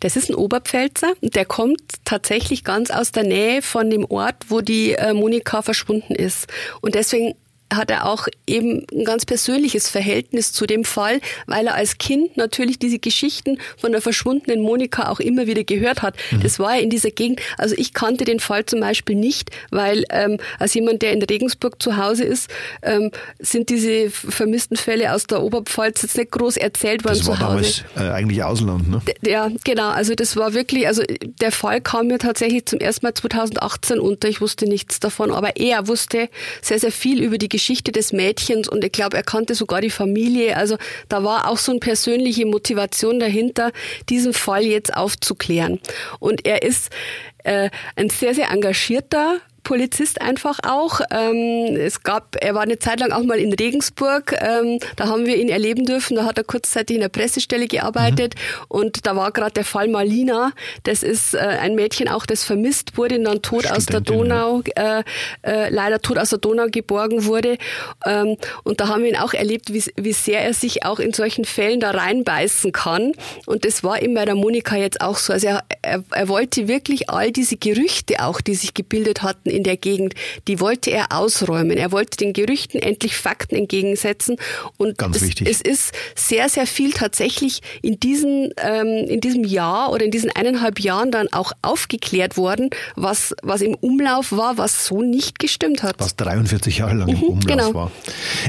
[0.00, 1.12] Das ist ein Oberpfälzer.
[1.22, 6.14] Der kommt tatsächlich ganz aus der Nähe von dem Ort, wo die äh, Monika verschwunden
[6.14, 6.46] ist.
[6.80, 7.34] Und deswegen
[7.72, 12.36] hat er auch eben ein ganz persönliches Verhältnis zu dem Fall, weil er als Kind
[12.36, 16.16] natürlich diese Geschichten von der verschwundenen Monika auch immer wieder gehört hat.
[16.30, 16.42] Mhm.
[16.42, 17.40] Das war ja in dieser Gegend.
[17.58, 21.82] Also ich kannte den Fall zum Beispiel nicht, weil ähm, als jemand, der in Regensburg
[21.82, 22.50] zu Hause ist,
[22.82, 27.36] ähm, sind diese vermissten Fälle aus der Oberpfalz jetzt nicht groß erzählt worden das war
[27.36, 27.84] zu Hause.
[27.94, 29.02] Damals, äh, eigentlich Ausland, ne?
[29.22, 29.90] Ja, genau.
[29.90, 31.02] Also das war wirklich, also
[31.40, 34.28] der Fall kam mir tatsächlich zum ersten Mal 2018 unter.
[34.28, 36.30] Ich wusste nichts davon, aber er wusste
[36.62, 37.57] sehr, sehr viel über die Geschichte
[37.92, 40.56] des Mädchens und ich glaube, er kannte sogar die Familie.
[40.56, 40.76] Also
[41.08, 43.72] da war auch so eine persönliche Motivation dahinter,
[44.08, 45.80] diesen Fall jetzt aufzuklären.
[46.18, 46.90] Und er ist
[47.44, 51.00] äh, ein sehr, sehr engagierter Polizist einfach auch.
[51.10, 54.34] Ähm, es gab, er war eine Zeit lang auch mal in Regensburg.
[54.40, 56.16] Ähm, da haben wir ihn erleben dürfen.
[56.16, 58.64] Da hat er kurzzeitig in der Pressestelle gearbeitet mhm.
[58.68, 60.52] und da war gerade der Fall Malina.
[60.84, 64.62] Das ist äh, ein Mädchen auch, das vermisst wurde und dann tot aus der Donau,
[64.74, 65.02] äh,
[65.42, 67.58] äh, leider tot aus der Donau geborgen wurde.
[68.06, 71.12] Ähm, und da haben wir ihn auch erlebt, wie, wie sehr er sich auch in
[71.12, 73.12] solchen Fällen da reinbeißen kann.
[73.46, 75.32] Und das war eben bei der Monika jetzt auch so.
[75.32, 79.62] Also er, er, er wollte wirklich all diese Gerüchte auch, die sich gebildet hatten in
[79.62, 80.14] der Gegend,
[80.46, 81.76] die wollte er ausräumen.
[81.76, 84.36] Er wollte den Gerüchten endlich Fakten entgegensetzen.
[84.76, 85.48] Und Ganz es, wichtig.
[85.48, 90.30] es ist sehr, sehr viel tatsächlich in, diesen, ähm, in diesem Jahr oder in diesen
[90.30, 95.82] eineinhalb Jahren dann auch aufgeklärt worden, was, was im Umlauf war, was so nicht gestimmt
[95.82, 95.96] hat.
[95.98, 97.74] Was 43 Jahre lang im mhm, Umlauf genau.
[97.74, 97.92] war.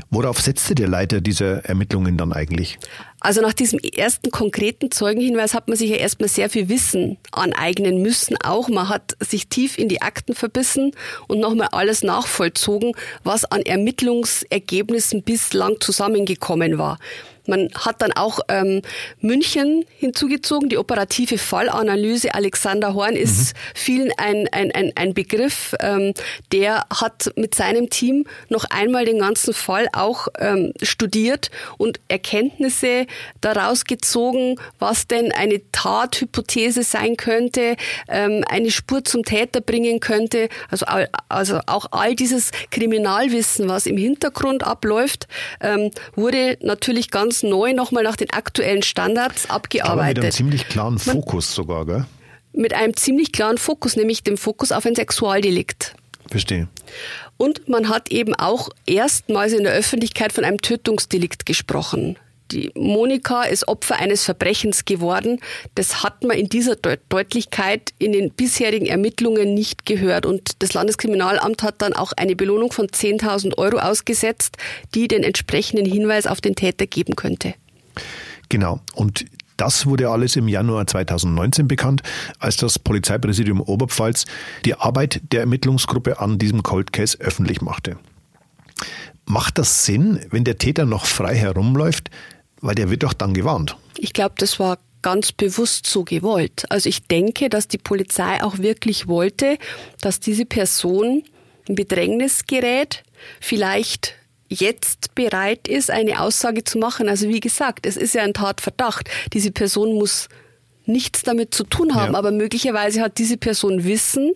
[0.09, 2.77] Worauf setzte der Leiter dieser Ermittlungen dann eigentlich?
[3.21, 8.01] Also nach diesem ersten konkreten Zeugenhinweis hat man sich ja erstmal sehr viel Wissen aneignen
[8.01, 8.37] müssen.
[8.43, 10.93] Auch man hat sich tief in die Akten verbissen
[11.27, 16.97] und nochmal alles nachvollzogen, was an Ermittlungsergebnissen bislang zusammengekommen war.
[17.49, 18.81] Man hat dann auch ähm,
[19.19, 22.33] München hinzugezogen, die operative Fallanalyse.
[22.33, 23.59] Alexander Horn ist mhm.
[23.73, 25.75] vielen ein, ein, ein, ein Begriff.
[25.79, 26.13] Ähm,
[26.51, 33.07] der hat mit seinem Team noch einmal den ganzen Fall auch ähm, studiert und Erkenntnisse
[33.41, 37.75] daraus gezogen, was denn eine Tathypothese sein könnte,
[38.07, 40.49] ähm, eine Spur zum Täter bringen könnte.
[40.69, 40.85] Also,
[41.27, 45.27] also auch all dieses Kriminalwissen, was im Hintergrund abläuft,
[45.61, 49.99] ähm, wurde natürlich ganz neu nochmal nach den aktuellen Standards abgearbeitet.
[49.99, 52.05] Aber mit einem ziemlich klaren Fokus Man, sogar, gell?
[52.53, 55.95] Mit einem ziemlich klaren Fokus, nämlich dem Fokus auf ein Sexualdelikt.
[56.27, 56.67] Verstehe.
[57.37, 62.17] Und man hat eben auch erstmals in der Öffentlichkeit von einem Tötungsdelikt gesprochen
[62.51, 65.39] die Monika ist Opfer eines Verbrechens geworden.
[65.75, 70.25] Das hat man in dieser De Deutlichkeit in den bisherigen Ermittlungen nicht gehört.
[70.25, 74.57] Und das Landeskriminalamt hat dann auch eine Belohnung von 10.000 Euro ausgesetzt,
[74.95, 77.53] die den entsprechenden Hinweis auf den Täter geben könnte.
[78.49, 78.79] Genau.
[78.95, 79.25] Und
[79.59, 82.01] Das wurde alles im Januar 2019 bekannt,
[82.39, 84.23] als das Polizeipräsidium Oberpfalz
[84.63, 87.97] die Arbeit der Ermittlungsgruppe an diesem Cold Case öffentlich machte.
[89.25, 92.09] Macht das Sinn, wenn der Täter noch frei herumläuft?
[92.61, 93.77] Weil der wird doch dann gewarnt.
[93.97, 96.65] Ich glaube, das war ganz bewusst so gewollt.
[96.69, 99.57] Also ich denke, dass die Polizei auch wirklich wollte,
[100.01, 101.23] dass diese Person
[101.67, 103.03] in Bedrängnis gerät,
[103.39, 104.15] vielleicht
[104.49, 107.07] jetzt bereit ist, eine Aussage zu machen.
[107.07, 109.09] Also wie gesagt, es ist ja ein Tatverdacht.
[109.33, 110.27] Diese Person muss
[110.85, 112.19] nichts damit zu tun haben, ja.
[112.19, 114.33] aber möglicherweise hat diese Person Wissen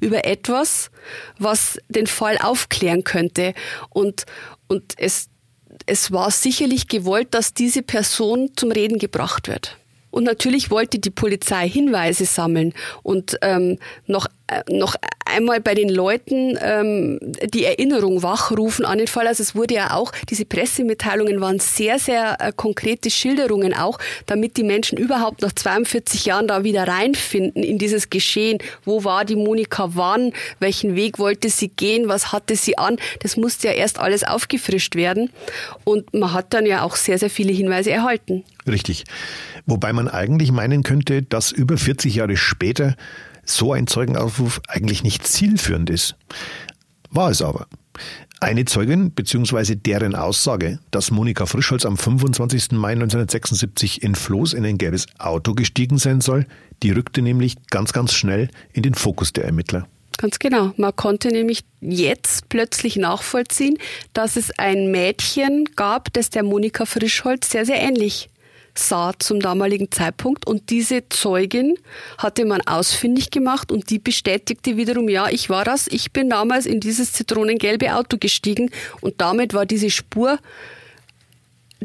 [0.00, 0.90] über etwas,
[1.38, 3.54] was den Fall aufklären könnte.
[3.88, 4.26] Und,
[4.66, 5.28] und es,
[5.86, 9.78] es war sicherlich gewollt, dass diese Person zum Reden gebracht wird.
[10.12, 14.94] Und natürlich wollte die Polizei Hinweise sammeln und ähm, noch, äh, noch
[15.24, 17.18] einmal bei den Leuten ähm,
[17.52, 19.26] die Erinnerung wachrufen an den Fall.
[19.26, 24.58] Also es wurde ja auch, diese Pressemitteilungen waren sehr, sehr äh, konkrete Schilderungen auch, damit
[24.58, 28.58] die Menschen überhaupt nach 42 Jahren da wieder reinfinden in dieses Geschehen.
[28.84, 30.32] Wo war die Monika wann?
[30.60, 32.08] Welchen Weg wollte sie gehen?
[32.08, 32.98] Was hatte sie an?
[33.20, 35.30] Das musste ja erst alles aufgefrischt werden.
[35.84, 38.44] Und man hat dann ja auch sehr, sehr viele Hinweise erhalten.
[38.66, 39.04] Richtig.
[39.66, 42.96] Wobei man eigentlich meinen könnte, dass über 40 Jahre später
[43.44, 46.16] so ein Zeugenaufruf eigentlich nicht zielführend ist.
[47.10, 47.66] War es aber.
[48.40, 49.76] Eine Zeugin bzw.
[49.76, 52.72] deren Aussage, dass Monika Frischholz am 25.
[52.72, 56.46] Mai 1976 in Floß in ein gelbes Auto gestiegen sein soll,
[56.82, 59.86] die rückte nämlich ganz, ganz schnell in den Fokus der Ermittler.
[60.18, 60.72] Ganz genau.
[60.76, 63.78] Man konnte nämlich jetzt plötzlich nachvollziehen,
[64.12, 68.28] dass es ein Mädchen gab, das der Monika Frischholz sehr, sehr ähnlich
[68.74, 70.46] sah zum damaligen Zeitpunkt.
[70.46, 71.74] Und diese Zeugin
[72.18, 76.66] hatte man ausfindig gemacht und die bestätigte wiederum, ja, ich war das, ich bin damals
[76.66, 80.38] in dieses zitronengelbe Auto gestiegen und damit war diese Spur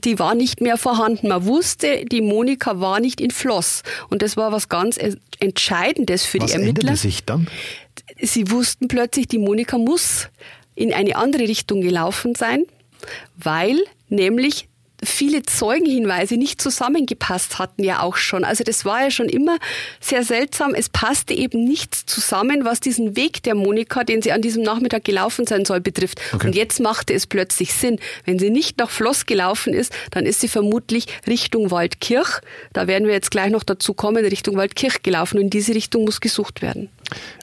[0.03, 1.29] die war nicht mehr vorhanden.
[1.29, 3.81] Man wusste, die Monika war nicht in Floss.
[4.09, 4.99] Und das war was ganz
[5.39, 6.91] Entscheidendes für was die Ermittler.
[6.93, 7.47] Was sich dann?
[8.21, 10.29] Sie wussten plötzlich, die Monika muss
[10.75, 12.65] in eine andere Richtung gelaufen sein,
[13.35, 14.67] weil nämlich
[15.07, 18.43] viele Zeugenhinweise nicht zusammengepasst hatten ja auch schon.
[18.43, 19.57] Also das war ja schon immer
[19.99, 20.73] sehr seltsam.
[20.73, 25.03] Es passte eben nichts zusammen, was diesen Weg der Monika, den sie an diesem Nachmittag
[25.03, 26.19] gelaufen sein soll, betrifft.
[26.33, 26.47] Okay.
[26.47, 27.99] Und jetzt machte es plötzlich Sinn.
[28.25, 32.41] Wenn sie nicht nach Floss gelaufen ist, dann ist sie vermutlich Richtung Waldkirch.
[32.73, 35.37] Da werden wir jetzt gleich noch dazu kommen, Richtung Waldkirch gelaufen.
[35.37, 36.89] Und in diese Richtung muss gesucht werden.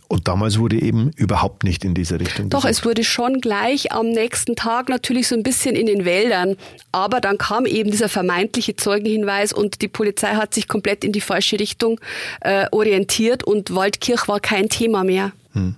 [0.08, 2.50] Und damals wurde eben überhaupt nicht in diese Richtung.
[2.50, 6.56] Doch, es wurde schon gleich am nächsten Tag natürlich so ein bisschen in den Wäldern.
[6.92, 11.20] Aber dann kam eben dieser vermeintliche Zeugenhinweis und die Polizei hat sich komplett in die
[11.20, 12.00] falsche Richtung
[12.40, 15.32] äh, orientiert und Waldkirch war kein Thema mehr.
[15.52, 15.76] Hm.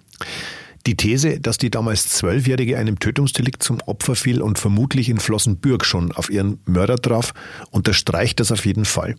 [0.87, 5.85] Die These, dass die damals Zwölfjährige einem Tötungsdelikt zum Opfer fiel und vermutlich in Flossenbürg
[5.85, 7.35] schon auf ihren Mörder traf,
[7.73, 9.17] unterstreicht das auf jeden Fall.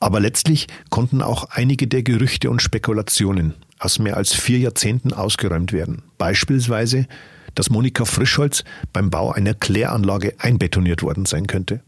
[0.00, 5.72] Aber letztlich konnten auch einige der Gerüchte und Spekulationen aus mehr als vier Jahrzehnten ausgeräumt
[5.72, 6.02] werden.
[6.18, 7.06] Beispielsweise,
[7.54, 11.82] dass Monika Frischholz beim Bau einer Kläranlage einbetoniert worden sein könnte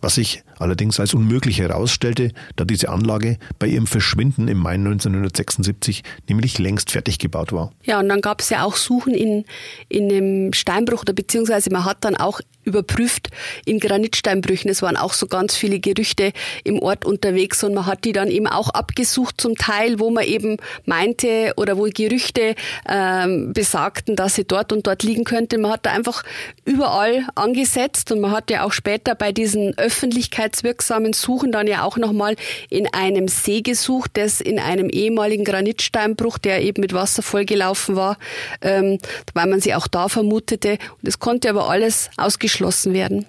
[0.00, 6.02] was sich allerdings als unmöglich herausstellte, da diese Anlage bei ihrem Verschwinden im Mai 1976
[6.28, 7.72] nämlich längst fertig gebaut war.
[7.82, 9.44] Ja, und dann gab es ja auch Suchen in,
[9.88, 13.28] in einem Steinbruch, oder beziehungsweise man hat dann auch überprüft
[13.64, 14.70] in Granitsteinbrüchen.
[14.70, 16.32] Es waren auch so ganz viele Gerüchte
[16.64, 20.24] im Ort unterwegs und man hat die dann eben auch abgesucht zum Teil, wo man
[20.24, 22.54] eben meinte oder wo Gerüchte
[22.88, 25.58] ähm, besagten, dass sie dort und dort liegen könnte.
[25.58, 26.22] Man hat da einfach
[26.64, 31.96] überall angesetzt und man hat ja auch später bei diesen öffentlichkeitswirksamen Suchen dann ja auch
[31.96, 32.36] nochmal
[32.70, 38.18] in einem See gesucht, das in einem ehemaligen Granitsteinbruch, der eben mit Wasser vollgelaufen war,
[38.60, 38.98] ähm,
[39.34, 40.72] weil man sie auch da vermutete.
[40.72, 43.26] Und es konnte aber alles ausgeschlossen werden.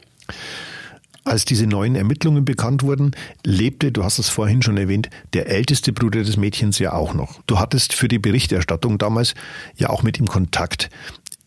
[1.25, 3.11] Als diese neuen Ermittlungen bekannt wurden,
[3.45, 7.41] lebte, du hast es vorhin schon erwähnt, der älteste Bruder des Mädchens ja auch noch.
[7.47, 9.33] Du hattest für die Berichterstattung damals
[9.77, 10.89] ja auch mit ihm Kontakt.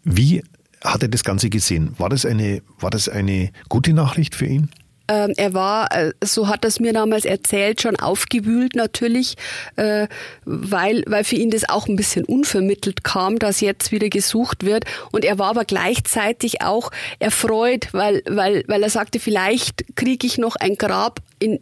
[0.03, 0.43] Wie
[0.83, 1.95] hat er das Ganze gesehen?
[1.99, 4.71] War das eine, war das eine gute Nachricht für ihn?
[5.09, 9.37] Ähm, er war, äh, so hat er es mir damals erzählt, schon aufgewühlt natürlich,
[9.77, 10.09] äh,
[10.45, 14.85] weil, weil für ihn das auch ein bisschen unvermittelt kam, dass jetzt wieder gesucht wird.
[15.13, 20.39] Und er war aber gleichzeitig auch erfreut, weil, weil, weil er sagte, vielleicht kriege ich
[20.39, 21.61] noch ein Grab in,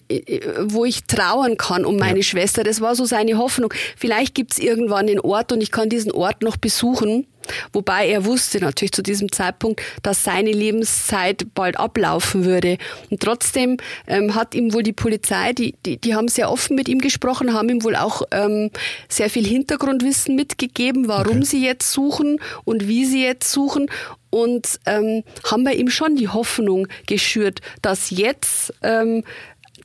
[0.60, 2.22] wo ich trauern kann um meine ja.
[2.22, 2.62] Schwester.
[2.62, 3.72] Das war so seine Hoffnung.
[3.96, 7.26] Vielleicht gibt's irgendwann den Ort und ich kann diesen Ort noch besuchen.
[7.72, 12.78] Wobei er wusste natürlich zu diesem Zeitpunkt, dass seine Lebenszeit bald ablaufen würde.
[13.10, 13.76] Und trotzdem
[14.06, 17.54] ähm, hat ihm wohl die Polizei, die, die, die haben sehr offen mit ihm gesprochen,
[17.54, 18.70] haben ihm wohl auch ähm,
[19.08, 21.46] sehr viel Hintergrundwissen mitgegeben, warum okay.
[21.46, 23.88] sie jetzt suchen und wie sie jetzt suchen
[24.30, 29.22] und ähm, haben bei ihm schon die Hoffnung geschürt, dass jetzt ähm,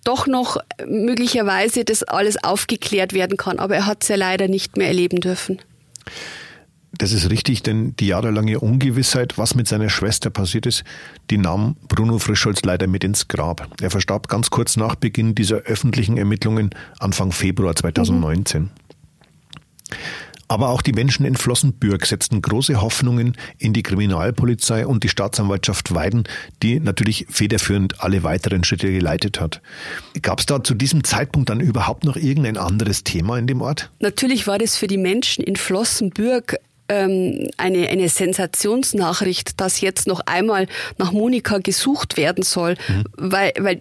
[0.04, 3.60] doch noch möglicherweise das alles aufgeklärt werden kann.
[3.60, 5.62] Aber er hat es ja leider nicht mehr erleben dürfen.
[7.00, 10.84] Das ist richtig, denn die jahrelange Ungewissheit, was mit seiner Schwester passiert ist,
[11.30, 13.70] die nahm Bruno Frischholz leider mit ins Grab.
[13.82, 18.64] Er verstarb ganz kurz nach Beginn dieser öffentlichen Ermittlungen Anfang Februar 2019.
[18.64, 18.70] Mhm.
[20.50, 25.94] Aber auch die Menschen in Flossenbürg setzten große Hoffnungen in die Kriminalpolizei und die Staatsanwaltschaft
[25.94, 26.24] Weiden,
[26.64, 29.62] die natürlich federführend alle weiteren Schritte geleitet hat.
[30.24, 33.92] Gab es da zu diesem Zeitpunkt dann überhaupt noch irgendein anderes Thema in dem Ort?
[34.00, 36.58] Natürlich war das für die Menschen in Flossenbürg
[36.90, 43.04] ähm, eine, eine Sensationsnachricht, dass jetzt noch einmal nach Monika gesucht werden soll, mhm.
[43.16, 43.80] weil, weil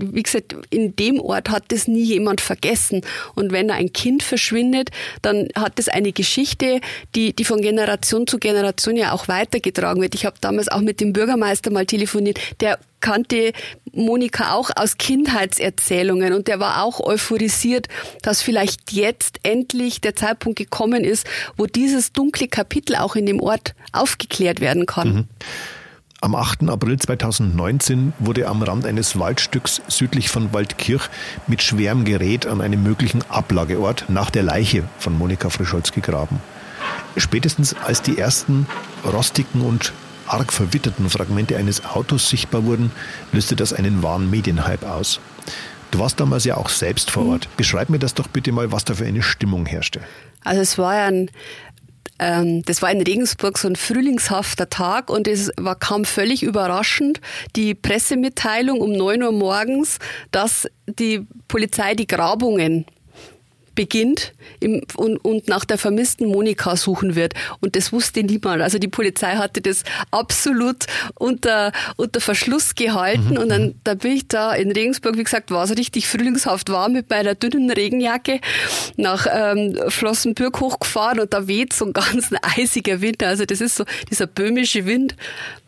[0.00, 3.02] wie gesagt, in dem Ort hat das nie jemand vergessen.
[3.34, 4.90] Und wenn ein Kind verschwindet,
[5.22, 6.80] dann hat das eine Geschichte,
[7.14, 10.14] die, die von Generation zu Generation ja auch weitergetragen wird.
[10.14, 13.52] Ich habe damals auch mit dem Bürgermeister mal telefoniert, der kannte
[13.92, 17.88] Monika auch aus Kindheitserzählungen und der war auch euphorisiert,
[18.22, 23.40] dass vielleicht jetzt endlich der Zeitpunkt gekommen ist, wo dieses dunkle Kapitel auch in dem
[23.40, 25.08] Ort aufgeklärt werden kann.
[25.08, 25.28] Mhm.
[26.22, 26.68] Am 8.
[26.68, 31.08] April 2019 wurde am Rand eines Waldstücks südlich von Waldkirch
[31.46, 36.42] mit schwerem Gerät an einem möglichen Ablageort nach der Leiche von Monika Frischholz gegraben.
[37.16, 38.66] Spätestens als die ersten
[39.10, 39.94] rostigen und
[40.26, 42.92] arg verwitterten Fragmente eines Autos sichtbar wurden,
[43.32, 45.20] löste das einen wahren Medienhype aus.
[45.90, 47.48] Du warst damals ja auch selbst vor Ort.
[47.56, 50.02] Beschreib mir das doch bitte mal, was da für eine Stimmung herrschte.
[50.44, 51.30] Also es war ja ein
[52.20, 57.20] ähm, das war in Regensburg so ein frühlingshafter Tag und es war, kam völlig überraschend
[57.56, 59.98] die Pressemitteilung um neun Uhr morgens,
[60.30, 62.84] dass die Polizei die Grabungen
[63.80, 67.32] beginnt im, und, und nach der vermissten Monika suchen wird.
[67.60, 68.60] Und das wusste niemand.
[68.60, 73.30] Also die Polizei hatte das absolut unter, unter Verschluss gehalten.
[73.30, 73.38] Mhm.
[73.38, 76.92] Und dann da bin ich da in Regensburg, wie gesagt, war es richtig frühlingshaft warm
[76.92, 78.40] mit meiner dünnen Regenjacke
[78.98, 83.22] nach ähm, Flossenbürg hochgefahren und da weht so ein ganz eisiger Wind.
[83.22, 85.16] Also das ist so dieser böhmische Wind,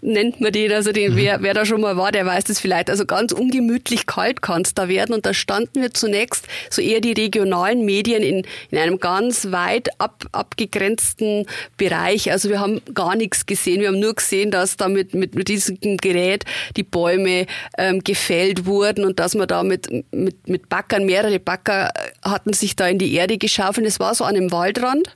[0.02, 0.70] nennt man den.
[0.70, 1.16] Also den, mhm.
[1.16, 2.90] wer, wer da schon mal war, der weiß das vielleicht.
[2.90, 5.14] Also ganz ungemütlich kalt kann es da werden.
[5.14, 10.00] Und da standen wir zunächst so eher die regionalen Medien in, in einem ganz weit
[10.00, 12.30] ab, abgegrenzten Bereich.
[12.30, 13.80] Also wir haben gar nichts gesehen.
[13.80, 16.44] Wir haben nur gesehen, dass da mit, mit, mit diesem Gerät
[16.76, 17.46] die Bäume
[17.78, 21.90] ähm, gefällt wurden und dass man da mit, mit, mit Backern, mehrere Backer
[22.22, 23.86] hatten sich da in die Erde geschaufelt.
[23.86, 25.14] Es war so an einem Waldrand.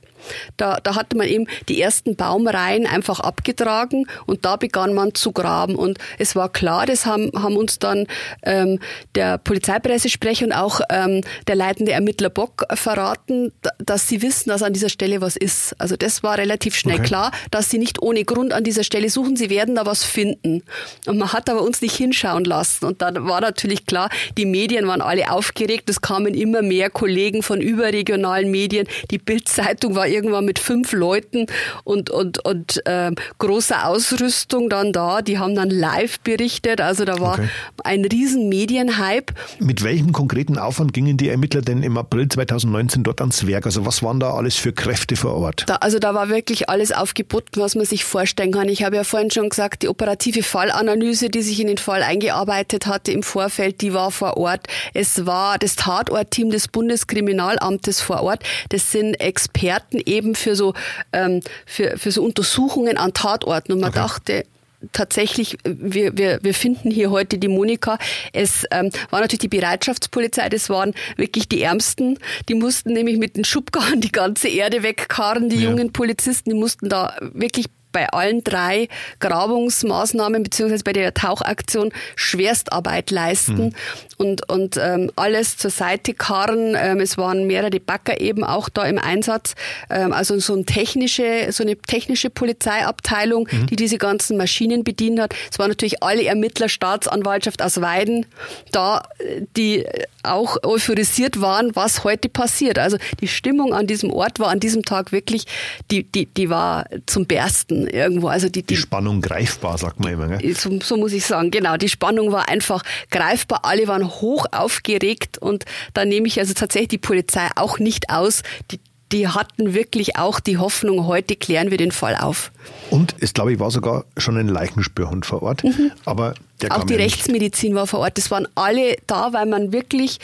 [0.57, 5.31] Da, da hatte man eben die ersten Baumreihen einfach abgetragen und da begann man zu
[5.31, 5.75] graben.
[5.75, 8.07] Und es war klar, das haben, haben uns dann
[8.43, 8.79] ähm,
[9.15, 14.73] der Polizeipressesprecher und auch ähm, der leitende Ermittler Bock verraten, dass sie wissen, dass an
[14.73, 15.79] dieser Stelle was ist.
[15.79, 17.07] Also das war relativ schnell okay.
[17.07, 20.63] klar, dass sie nicht ohne Grund an dieser Stelle suchen, sie werden da was finden.
[21.05, 22.85] Und man hat aber uns nicht hinschauen lassen.
[22.85, 27.43] Und dann war natürlich klar, die Medien waren alle aufgeregt, es kamen immer mehr Kollegen
[27.43, 31.45] von überregionalen Medien, die Bildzeitung war irgendwann mit fünf Leuten
[31.83, 35.21] und, und, und ähm, großer Ausrüstung dann da.
[35.21, 36.81] Die haben dann live berichtet.
[36.81, 37.49] Also da war okay.
[37.83, 39.33] ein riesen Medienhype.
[39.59, 43.65] Mit welchem konkreten Aufwand gingen die Ermittler denn im April 2019 dort ans Werk?
[43.65, 45.63] Also was waren da alles für Kräfte vor Ort?
[45.67, 48.69] Da, also da war wirklich alles aufgeboten, was man sich vorstellen kann.
[48.69, 52.87] Ich habe ja vorhin schon gesagt, die operative Fallanalyse, die sich in den Fall eingearbeitet
[52.87, 54.67] hatte im Vorfeld, die war vor Ort.
[54.93, 58.43] Es war das Tatortteam des Bundeskriminalamtes vor Ort.
[58.69, 60.73] Das sind Experten eben für so,
[61.13, 63.73] ähm, für, für so Untersuchungen an Tatorten.
[63.73, 63.99] Und man okay.
[63.99, 64.43] dachte,
[64.91, 67.97] tatsächlich, wir, wir, wir finden hier heute die Monika.
[68.33, 72.19] Es ähm, war natürlich die Bereitschaftspolizei, das waren wirklich die Ärmsten.
[72.47, 75.69] Die mussten nämlich mit den Schubkarren die ganze Erde wegkarren, die ja.
[75.69, 77.65] jungen Polizisten, die mussten da wirklich
[77.97, 83.73] bei allen drei Grabungsmaßnahmen beziehungsweise bei der Tauchaktion Schwerstarbeit leisten mhm.
[84.17, 86.75] und, und ähm, alles zur Seite karren.
[86.77, 89.55] Ähm, es waren mehrere Bagger eben auch da im Einsatz.
[89.89, 93.65] Ähm, also so, ein technische, so eine technische Polizeiabteilung, mhm.
[93.65, 95.33] die diese ganzen Maschinen bedient hat.
[95.51, 98.27] Es waren natürlich alle Ermittler, Staatsanwaltschaft aus Weiden
[98.71, 99.07] da,
[99.55, 99.87] die
[100.21, 102.77] auch euphorisiert waren, was heute passiert.
[102.77, 105.45] Also die Stimmung an diesem Ort war an diesem Tag wirklich,
[105.89, 108.27] die, die, die war zum Bersten irgendwo.
[108.27, 110.37] Also die, die, die Spannung greifbar, sagt man immer.
[110.37, 110.55] Gell?
[110.55, 111.77] So, so muss ich sagen, genau.
[111.77, 113.61] Die Spannung war einfach greifbar.
[113.63, 118.43] Alle waren hoch aufgeregt und da nehme ich also tatsächlich die Polizei auch nicht aus.
[118.71, 118.79] Die,
[119.11, 122.51] die hatten wirklich auch die Hoffnung, heute klären wir den Fall auf.
[122.89, 125.63] Und es, glaube ich, war sogar schon ein Leichenspürhund vor Ort.
[125.63, 125.91] Mhm.
[126.05, 126.33] Aber
[126.69, 128.17] auch die ja Rechtsmedizin war vor Ort.
[128.17, 130.19] Das waren alle da, weil man wirklich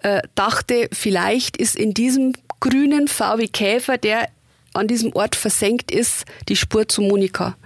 [0.00, 4.28] äh, dachte, vielleicht ist in diesem grünen VW Käfer, der
[4.76, 7.56] an diesem Ort versenkt ist, die Spur zu Monika.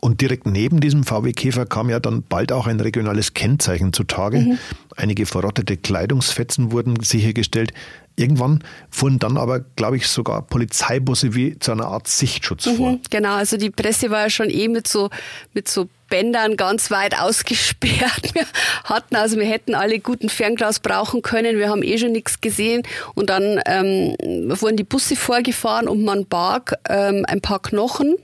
[0.00, 4.38] Und direkt neben diesem VW Käfer kam ja dann bald auch ein regionales Kennzeichen zutage.
[4.40, 4.58] Mhm.
[4.96, 7.72] Einige verrottete Kleidungsfetzen wurden sichergestellt.
[8.18, 12.98] Irgendwann fuhren dann aber, glaube ich, sogar Polizeibusse wie zu einer Art Sichtschutz mhm, vor.
[13.10, 15.08] Genau, also die Presse war ja schon eh mit so,
[15.54, 18.34] mit so Bändern ganz weit ausgesperrt.
[18.34, 18.44] Wir
[18.84, 21.58] hatten also, wir hätten alle guten Fernglas brauchen können.
[21.58, 22.82] Wir haben eh schon nichts gesehen.
[23.14, 24.16] Und dann ähm,
[24.60, 28.16] wurden die Busse vorgefahren und man barg ähm, ein paar Knochen.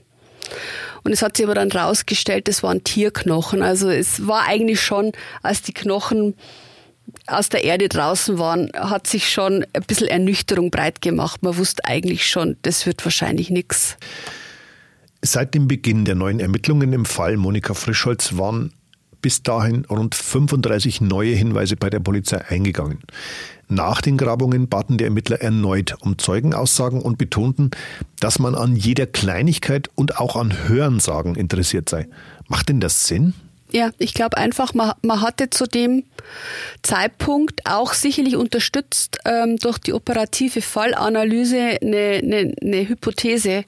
[1.03, 3.61] Und es hat sich aber dann rausgestellt, das waren Tierknochen.
[3.61, 6.35] Also es war eigentlich schon, als die Knochen
[7.27, 11.43] aus der Erde draußen waren, hat sich schon ein bisschen Ernüchterung breit gemacht.
[11.43, 13.97] Man wusste eigentlich schon, das wird wahrscheinlich nichts.
[15.21, 18.71] Seit dem Beginn der neuen Ermittlungen im Fall Monika Frischholz waren
[19.21, 22.99] bis dahin rund 35 neue Hinweise bei der Polizei eingegangen.
[23.67, 27.71] Nach den Grabungen baten die Ermittler erneut um Zeugenaussagen und betonten,
[28.19, 32.07] dass man an jeder Kleinigkeit und auch an Hörensagen interessiert sei.
[32.47, 33.33] Macht denn das Sinn?
[33.75, 36.05] Ja, ich glaube einfach, man, man hatte zu dem
[36.81, 43.65] Zeitpunkt auch sicherlich unterstützt ähm, durch die operative Fallanalyse eine, eine, eine Hypothese.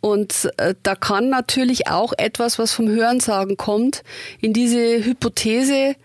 [0.00, 4.04] Und äh, da kann natürlich auch etwas, was vom Hörensagen kommt,
[4.40, 5.96] in diese Hypothese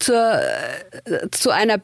[0.00, 0.40] zur,
[1.04, 1.76] äh, zu einer,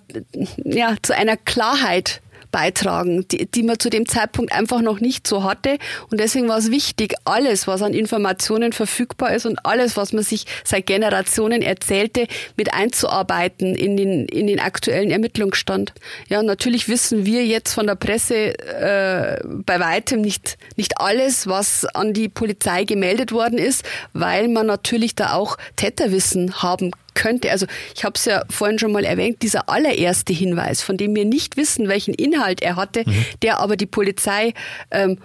[0.65, 2.21] ja, zu einer Klarheit
[2.57, 5.77] beitragen, die, die man zu dem Zeitpunkt einfach noch nicht so hatte.
[6.11, 10.25] Und deswegen war es wichtig, alles, was an Informationen verfügbar ist und alles, was man
[10.25, 12.27] sich seit Generationen erzählte,
[12.57, 15.93] mit einzuarbeiten in den, in den aktuellen Ermittlungsstand.
[16.31, 21.85] Ja, natürlich wissen wir jetzt von der Presse äh, bei weitem nicht, nicht alles, was
[21.85, 23.85] an die Polizei gemeldet worden ist,
[24.15, 27.51] weil man natürlich da auch Täterwissen haben könnte.
[27.51, 31.25] Also ich habe es ja vorhin schon mal erwähnt, dieser allererste Hinweis, von dem wir
[31.25, 33.25] nicht wissen, welchen Inhalt er hatte, mhm.
[33.43, 34.55] der aber die Polizei
[34.93, 35.19] ähm,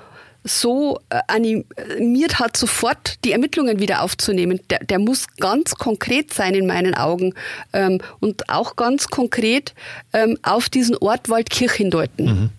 [0.43, 4.59] so äh, animiert hat, sofort die Ermittlungen wieder aufzunehmen.
[4.69, 7.35] Der, der muss ganz konkret sein in meinen Augen
[7.73, 9.75] ähm, und auch ganz konkret
[10.13, 12.25] ähm, auf diesen Ort Waldkirch hindeuten.
[12.25, 12.49] Mhm.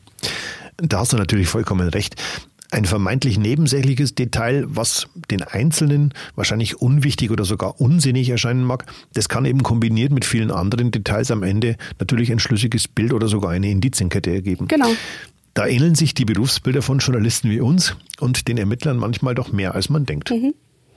[0.77, 2.17] Da hast du natürlich vollkommen recht
[2.73, 9.29] ein vermeintlich nebensächliches Detail, was den Einzelnen wahrscheinlich unwichtig oder sogar unsinnig erscheinen mag, das
[9.29, 13.51] kann eben kombiniert mit vielen anderen Details am Ende natürlich ein schlüssiges Bild oder sogar
[13.51, 14.69] eine Indizienkette ergeben.
[14.69, 14.91] Genau.
[15.53, 19.75] Da ähneln sich die Berufsbilder von Journalisten wie uns und den Ermittlern manchmal doch mehr,
[19.75, 20.31] als man denkt.
[20.31, 20.55] Mhm.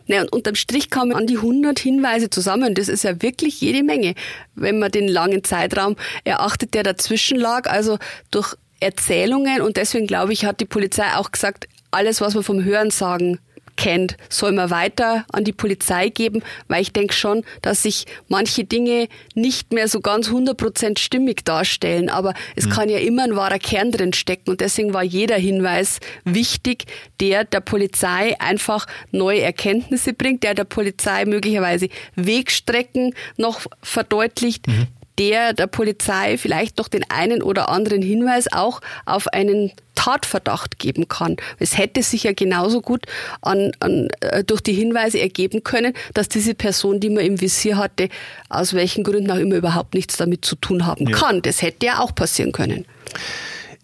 [0.07, 2.75] Ja, und unterm Strich kamen an die 100 Hinweise zusammen.
[2.75, 4.13] Das ist ja wirklich jede Menge,
[4.53, 7.69] wenn man den langen Zeitraum erachtet, der dazwischen lag.
[7.69, 7.97] Also
[8.29, 12.63] durch Erzählungen und deswegen glaube ich, hat die Polizei auch gesagt, alles, was man vom
[12.63, 13.39] Hörensagen
[13.77, 18.63] kennt, soll man weiter an die Polizei geben, weil ich denke schon, dass sich manche
[18.63, 22.69] Dinge nicht mehr so ganz 100% stimmig darstellen, aber es mhm.
[22.69, 24.51] kann ja immer ein wahrer Kern drin stecken.
[24.51, 26.85] Und deswegen war jeder Hinweis wichtig,
[27.19, 34.87] der der Polizei einfach neue Erkenntnisse bringt, der der Polizei möglicherweise Wegstrecken noch verdeutlicht, mhm
[35.17, 41.07] der der Polizei vielleicht doch den einen oder anderen Hinweis auch auf einen Tatverdacht geben
[41.07, 41.37] kann.
[41.57, 43.05] Es hätte sich ja genauso gut
[43.41, 47.77] an, an, äh, durch die Hinweise ergeben können, dass diese Person, die man im Visier
[47.77, 48.09] hatte,
[48.49, 51.17] aus welchen Gründen auch immer überhaupt nichts damit zu tun haben ja.
[51.17, 51.41] kann.
[51.41, 52.85] Das hätte ja auch passieren können.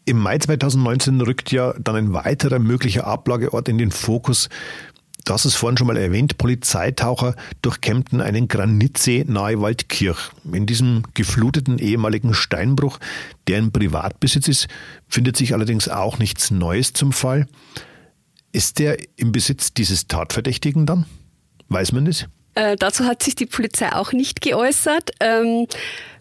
[0.04, 4.50] Im Mai 2019 rückt ja dann ein weiterer möglicher Ablageort in den Fokus,
[5.26, 10.32] Du hast es vorhin schon mal erwähnt, Polizeitaucher durchkämmten einen Granitsee nahe Waldkirch.
[10.51, 12.99] In diesem gefluteten ehemaligen Steinbruch,
[13.47, 14.67] der in Privatbesitz ist,
[15.07, 17.47] findet sich allerdings auch nichts Neues zum Fall.
[18.51, 21.05] Ist der im Besitz dieses Tatverdächtigen dann?
[21.69, 22.26] Weiß man das?
[22.55, 25.11] Äh, dazu hat sich die Polizei auch nicht geäußert.
[25.19, 25.67] Ähm,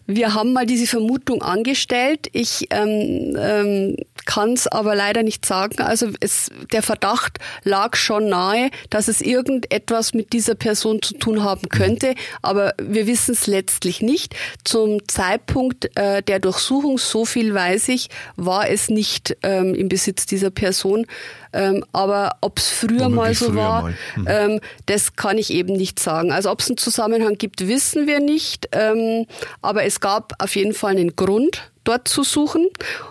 [0.07, 2.27] wir haben mal diese Vermutung angestellt.
[2.31, 3.95] Ich ähm, ähm,
[4.25, 5.81] kann es aber leider nicht sagen.
[5.81, 11.43] Also es, der Verdacht lag schon nahe, dass es irgendetwas mit dieser Person zu tun
[11.43, 14.35] haben könnte, aber wir wissen es letztlich nicht.
[14.63, 20.25] Zum Zeitpunkt äh, der Durchsuchung, so viel weiß ich, war es nicht ähm, im Besitz
[20.25, 21.05] dieser Person.
[21.53, 23.93] Ähm, aber ob es früher mal so früher war, mal.
[24.15, 24.25] Mhm.
[24.27, 26.31] Ähm, das kann ich eben nicht sagen.
[26.31, 28.69] Also ob es einen Zusammenhang gibt, wissen wir nicht.
[28.71, 29.25] Ähm,
[29.61, 32.67] aber es gab auf jeden Fall einen Grund, dort zu suchen.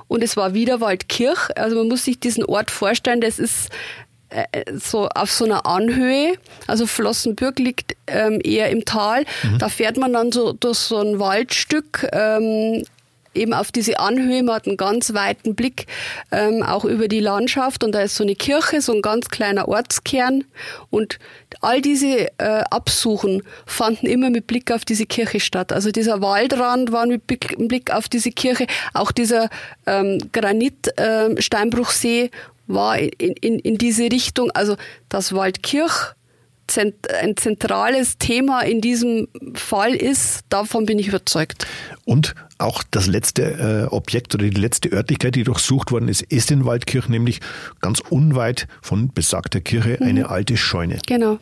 [0.09, 1.57] Und es war wieder Waldkirch.
[1.57, 3.71] Also man muss sich diesen Ort vorstellen, das ist
[4.31, 4.45] äh,
[4.77, 6.35] so auf so einer Anhöhe.
[6.67, 9.25] Also Flossenbürg liegt ähm, eher im Tal.
[9.43, 9.59] Mhm.
[9.59, 12.85] Da fährt man dann so durch so ein Waldstück ähm,
[13.35, 15.87] eben auf diese Anhöhe, man hat einen ganz weiten Blick
[16.33, 19.69] ähm, auch über die Landschaft und da ist so eine Kirche, so ein ganz kleiner
[19.69, 20.45] Ortskern
[20.91, 21.19] und
[21.61, 25.73] all diese äh, Absuchen fanden immer mit Blick auf diese Kirche statt.
[25.73, 29.49] Also dieser Waldrand war mit Blick auf diese Kirche, auch dieser
[29.87, 32.31] ähm, Granitsteinbruchsee ähm,
[32.67, 33.11] war in,
[33.41, 34.51] in, in diese Richtung.
[34.53, 34.77] Also
[35.09, 36.15] das Waldkirch
[36.79, 41.67] ein zentrales Thema in diesem Fall ist, davon bin ich überzeugt.
[42.05, 46.51] Und auch das letzte äh, Objekt oder die letzte Örtlichkeit, die durchsucht worden ist, ist
[46.51, 47.41] in Waldkirch, nämlich
[47.81, 50.07] ganz unweit von besagter Kirche mhm.
[50.07, 50.99] eine alte Scheune.
[51.07, 51.39] Genau.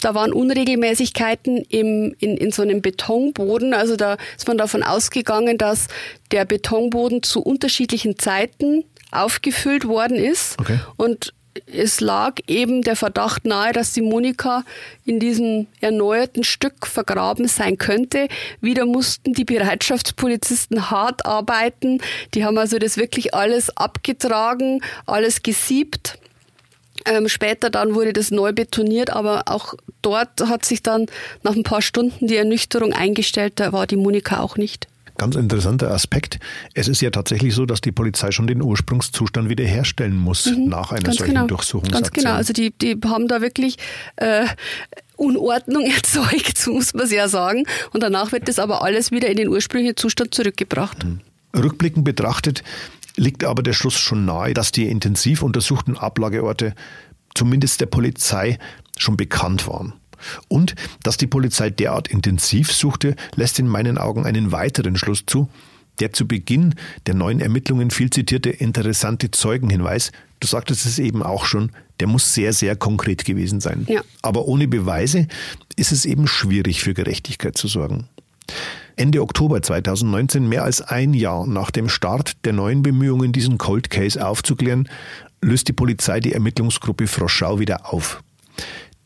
[0.00, 3.72] Da waren Unregelmäßigkeiten im, in, in so einem Betonboden.
[3.72, 5.86] Also da ist man davon ausgegangen, dass
[6.32, 10.58] der Betonboden zu unterschiedlichen Zeiten aufgefüllt worden ist.
[10.58, 10.80] Okay.
[10.96, 11.32] Und
[11.66, 14.64] es lag eben der Verdacht nahe, dass die Monika
[15.04, 18.28] in diesem erneuerten Stück vergraben sein könnte.
[18.60, 22.00] Wieder mussten die Bereitschaftspolizisten hart arbeiten.
[22.34, 26.18] Die haben also das wirklich alles abgetragen, alles gesiebt.
[27.04, 31.06] Ähm, später dann wurde das neu betoniert, aber auch dort hat sich dann
[31.42, 33.54] nach ein paar Stunden die Ernüchterung eingestellt.
[33.56, 34.86] Da war die Monika auch nicht.
[35.22, 36.40] Ganz interessanter Aspekt.
[36.74, 40.90] Es ist ja tatsächlich so, dass die Polizei schon den Ursprungszustand wiederherstellen muss mhm, nach
[40.90, 42.02] einer solchen genau, Durchsuchungsaktion.
[42.02, 42.32] Ganz genau.
[42.32, 43.76] Also die, die haben da wirklich
[44.16, 44.46] äh,
[45.14, 47.66] Unordnung erzeugt, muss man ja sagen.
[47.92, 51.04] Und danach wird das aber alles wieder in den ursprünglichen Zustand zurückgebracht.
[51.04, 51.20] Mhm.
[51.54, 52.64] Rückblickend betrachtet
[53.14, 56.74] liegt aber der Schluss schon nahe, dass die intensiv untersuchten Ablageorte
[57.32, 58.58] zumindest der Polizei
[58.98, 59.92] schon bekannt waren.
[60.48, 65.48] Und dass die Polizei derart intensiv suchte, lässt in meinen Augen einen weiteren Schluss zu,
[66.00, 66.74] der zu Beginn
[67.06, 70.10] der neuen Ermittlungen viel zitierte interessante Zeugenhinweis,
[70.40, 71.70] du sagtest es eben auch schon,
[72.00, 73.86] der muss sehr, sehr konkret gewesen sein.
[73.88, 74.02] Ja.
[74.22, 75.28] Aber ohne Beweise
[75.76, 78.08] ist es eben schwierig für Gerechtigkeit zu sorgen.
[78.96, 83.88] Ende Oktober 2019, mehr als ein Jahr nach dem Start der neuen Bemühungen, diesen Cold
[83.90, 84.88] Case aufzuklären,
[85.40, 88.22] löst die Polizei die Ermittlungsgruppe Froschau wieder auf.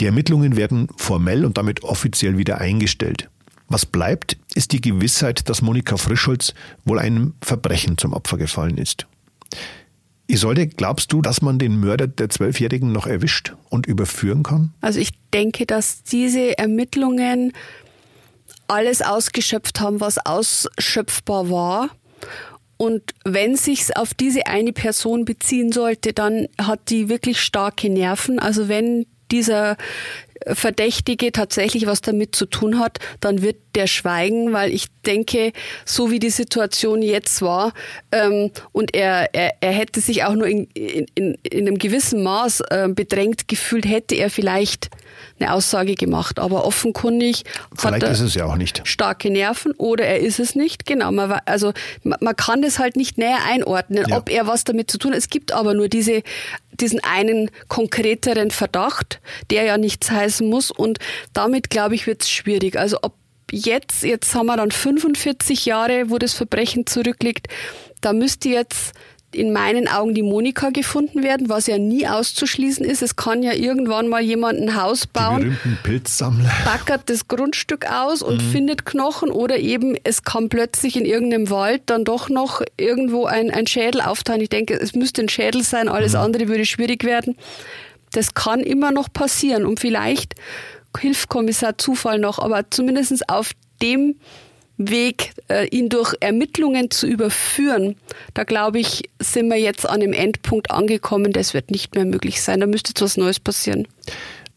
[0.00, 3.30] Die Ermittlungen werden formell und damit offiziell wieder eingestellt.
[3.68, 9.06] Was bleibt, ist die Gewissheit, dass Monika Frischholz wohl einem Verbrechen zum Opfer gefallen ist.
[10.28, 14.72] Isolde, glaubst du, dass man den Mörder der Zwölfjährigen noch erwischt und überführen kann?
[14.80, 17.52] Also ich denke, dass diese Ermittlungen
[18.68, 21.90] alles ausgeschöpft haben, was ausschöpfbar war.
[22.76, 28.38] Und wenn sich's auf diese eine Person beziehen sollte, dann hat die wirklich starke Nerven.
[28.38, 29.76] Also wenn dieser
[30.46, 35.52] Verdächtige tatsächlich was damit zu tun hat, dann wird der schweigen, weil ich denke,
[35.84, 37.72] so wie die Situation jetzt war
[38.12, 42.60] ähm, und er, er, er hätte sich auch nur in, in, in einem gewissen Maß
[42.70, 44.90] äh, bedrängt gefühlt, hätte er vielleicht
[45.38, 46.38] eine Aussage gemacht.
[46.38, 47.44] Aber offenkundig
[47.74, 48.82] Vielleicht hat er ist es ja auch nicht.
[48.84, 50.86] starke Nerven oder er ist es nicht.
[50.86, 51.72] Genau, man, also
[52.02, 54.16] man kann das halt nicht näher einordnen, ja.
[54.16, 55.18] ob er was damit zu tun hat.
[55.18, 56.22] Es gibt aber nur diese
[56.80, 59.20] diesen einen konkreteren Verdacht,
[59.50, 60.70] der ja nichts heißen muss.
[60.70, 60.98] Und
[61.32, 62.76] damit, glaube ich, wird es schwierig.
[62.78, 63.14] Also ob
[63.50, 67.48] jetzt, jetzt haben wir dann 45 Jahre, wo das Verbrechen zurückliegt,
[68.00, 68.92] da müsste jetzt
[69.32, 73.02] in meinen Augen die Monika gefunden werden, was ja nie auszuschließen ist.
[73.02, 76.50] Es kann ja irgendwann mal jemand ein Haus bauen, die berühmten Pilzsammler.
[76.64, 78.50] backert das Grundstück aus und mhm.
[78.50, 83.50] findet Knochen oder eben es kann plötzlich in irgendeinem Wald dann doch noch irgendwo ein,
[83.50, 84.40] ein Schädel auftauchen.
[84.40, 86.20] Ich denke, es müsste ein Schädel sein, alles mhm.
[86.20, 87.36] andere würde schwierig werden.
[88.16, 90.34] Das kann immer noch passieren und vielleicht
[90.98, 93.52] hilft Kommissar Zufall noch, aber zumindest auf
[93.82, 94.14] dem
[94.78, 97.96] Weg, äh, ihn durch Ermittlungen zu überführen,
[98.34, 101.32] da glaube ich, sind wir jetzt an dem Endpunkt angekommen.
[101.32, 102.60] Das wird nicht mehr möglich sein.
[102.60, 103.86] Da müsste jetzt was Neues passieren.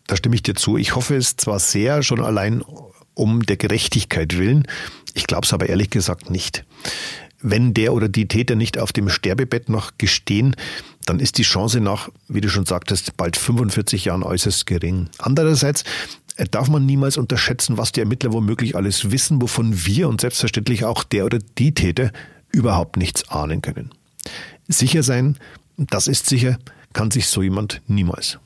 [0.07, 0.77] Da stimme ich dir zu.
[0.77, 2.63] Ich hoffe es zwar sehr, schon allein
[3.13, 4.67] um der Gerechtigkeit willen.
[5.13, 6.65] Ich glaube es aber ehrlich gesagt nicht.
[7.41, 10.55] Wenn der oder die Täter nicht auf dem Sterbebett noch gestehen,
[11.09, 15.09] dann ist die Chance nach, wie du schon sagtest, bald 45 Jahren äußerst gering.
[15.17, 15.83] Andererseits
[16.35, 20.85] äh, darf man niemals unterschätzen, was die Ermittler womöglich alles wissen, wovon wir und selbstverständlich
[20.85, 22.11] auch der oder die Täter
[22.51, 23.89] überhaupt nichts ahnen können.
[24.67, 25.37] Sicher sein,
[25.77, 26.59] das ist sicher,
[26.93, 28.37] kann sich so jemand niemals.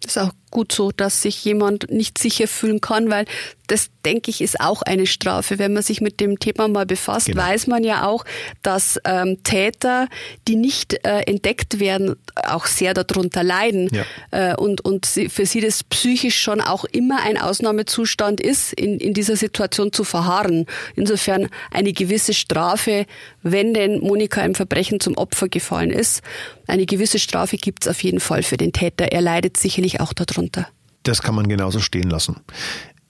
[0.00, 3.24] Das ist auch gut so, dass sich jemand nicht sicher fühlen kann, weil
[3.68, 5.60] das, denke ich, ist auch eine Strafe.
[5.60, 7.42] Wenn man sich mit dem Thema mal befasst, genau.
[7.42, 8.24] weiß man ja auch,
[8.62, 10.08] dass ähm, Täter,
[10.48, 13.88] die nicht äh, entdeckt werden, auch sehr darunter leiden.
[13.92, 14.04] Ja.
[14.52, 18.98] Äh, und und sie, für sie das psychisch schon auch immer ein Ausnahmezustand ist, in,
[18.98, 20.66] in dieser Situation zu verharren.
[20.96, 23.06] Insofern eine gewisse Strafe,
[23.42, 26.22] wenn denn Monika im Verbrechen zum Opfer gefallen ist.
[26.66, 29.12] Eine gewisse Strafe gibt es auf jeden Fall für den Täter.
[29.12, 30.68] Er leidet sicherlich auch darunter runter.
[31.02, 32.36] Das kann man genauso stehen lassen.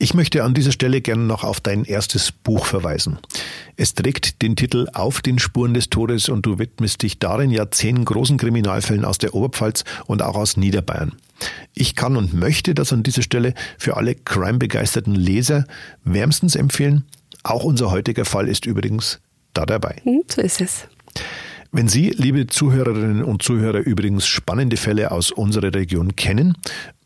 [0.02, 3.18] Ich möchte an dieser Stelle gerne noch auf dein erstes Buch verweisen.
[3.76, 7.70] Es trägt den Titel Auf den Spuren des Todes und du widmest dich darin ja
[7.70, 11.12] zehn großen Kriminalfällen aus der Oberpfalz und auch aus Niederbayern.
[11.74, 15.66] Ich kann und möchte das an dieser Stelle für alle crime-begeisterten Leser
[16.02, 17.04] wärmstens empfehlen.
[17.42, 19.20] Auch unser heutiger Fall ist übrigens
[19.52, 19.96] da dabei.
[20.04, 20.86] Hm, so ist es.
[21.72, 26.56] Wenn Sie, liebe Zuhörerinnen und Zuhörer, übrigens spannende Fälle aus unserer Region kennen,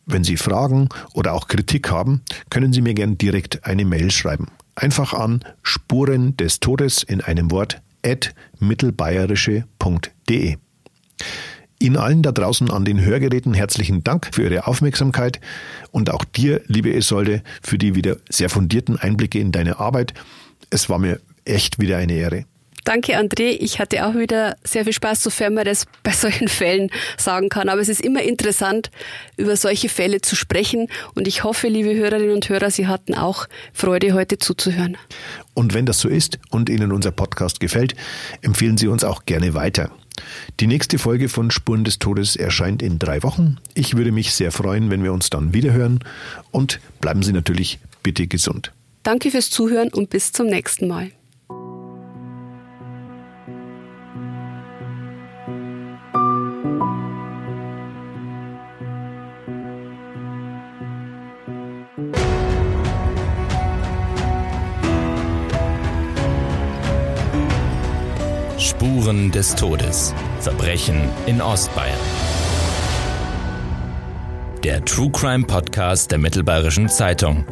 [0.06, 4.48] Wenn Sie Fragen oder auch Kritik haben, können Sie mir gern direkt eine Mail schreiben.
[4.74, 10.56] Einfach an Spuren des Todes in einem Wort at mittelbayerische.de.
[11.78, 15.40] Ihnen allen da draußen an den Hörgeräten herzlichen Dank für Ihre Aufmerksamkeit
[15.90, 20.12] und auch dir, liebe Isolde, für die wieder sehr fundierten Einblicke in deine Arbeit.
[20.68, 22.44] Es war mir echt wieder eine Ehre.
[22.84, 23.56] Danke, André.
[23.60, 27.70] Ich hatte auch wieder sehr viel Spaß, sofern man das bei solchen Fällen sagen kann.
[27.70, 28.90] Aber es ist immer interessant,
[29.38, 30.88] über solche Fälle zu sprechen.
[31.14, 34.98] Und ich hoffe, liebe Hörerinnen und Hörer, Sie hatten auch Freude, heute zuzuhören.
[35.54, 37.94] Und wenn das so ist und Ihnen unser Podcast gefällt,
[38.42, 39.90] empfehlen Sie uns auch gerne weiter.
[40.60, 43.56] Die nächste Folge von Spuren des Todes erscheint in drei Wochen.
[43.74, 46.00] Ich würde mich sehr freuen, wenn wir uns dann wiederhören.
[46.50, 48.72] Und bleiben Sie natürlich bitte gesund.
[49.02, 51.10] Danke fürs Zuhören und bis zum nächsten Mal.
[69.04, 70.14] Spuren des Todes.
[70.40, 71.98] Verbrechen in Ostbayern.
[74.62, 77.44] Der True Crime Podcast der Mittelbayerischen Zeitung.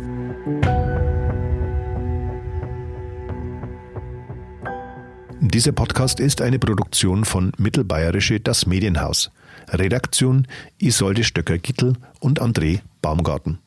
[5.41, 9.31] Dieser Podcast ist eine Produktion von Mittelbayerische Das Medienhaus.
[9.69, 10.47] Redaktion
[10.79, 13.59] Isolde Stöcker-Gittel und André Baumgarten.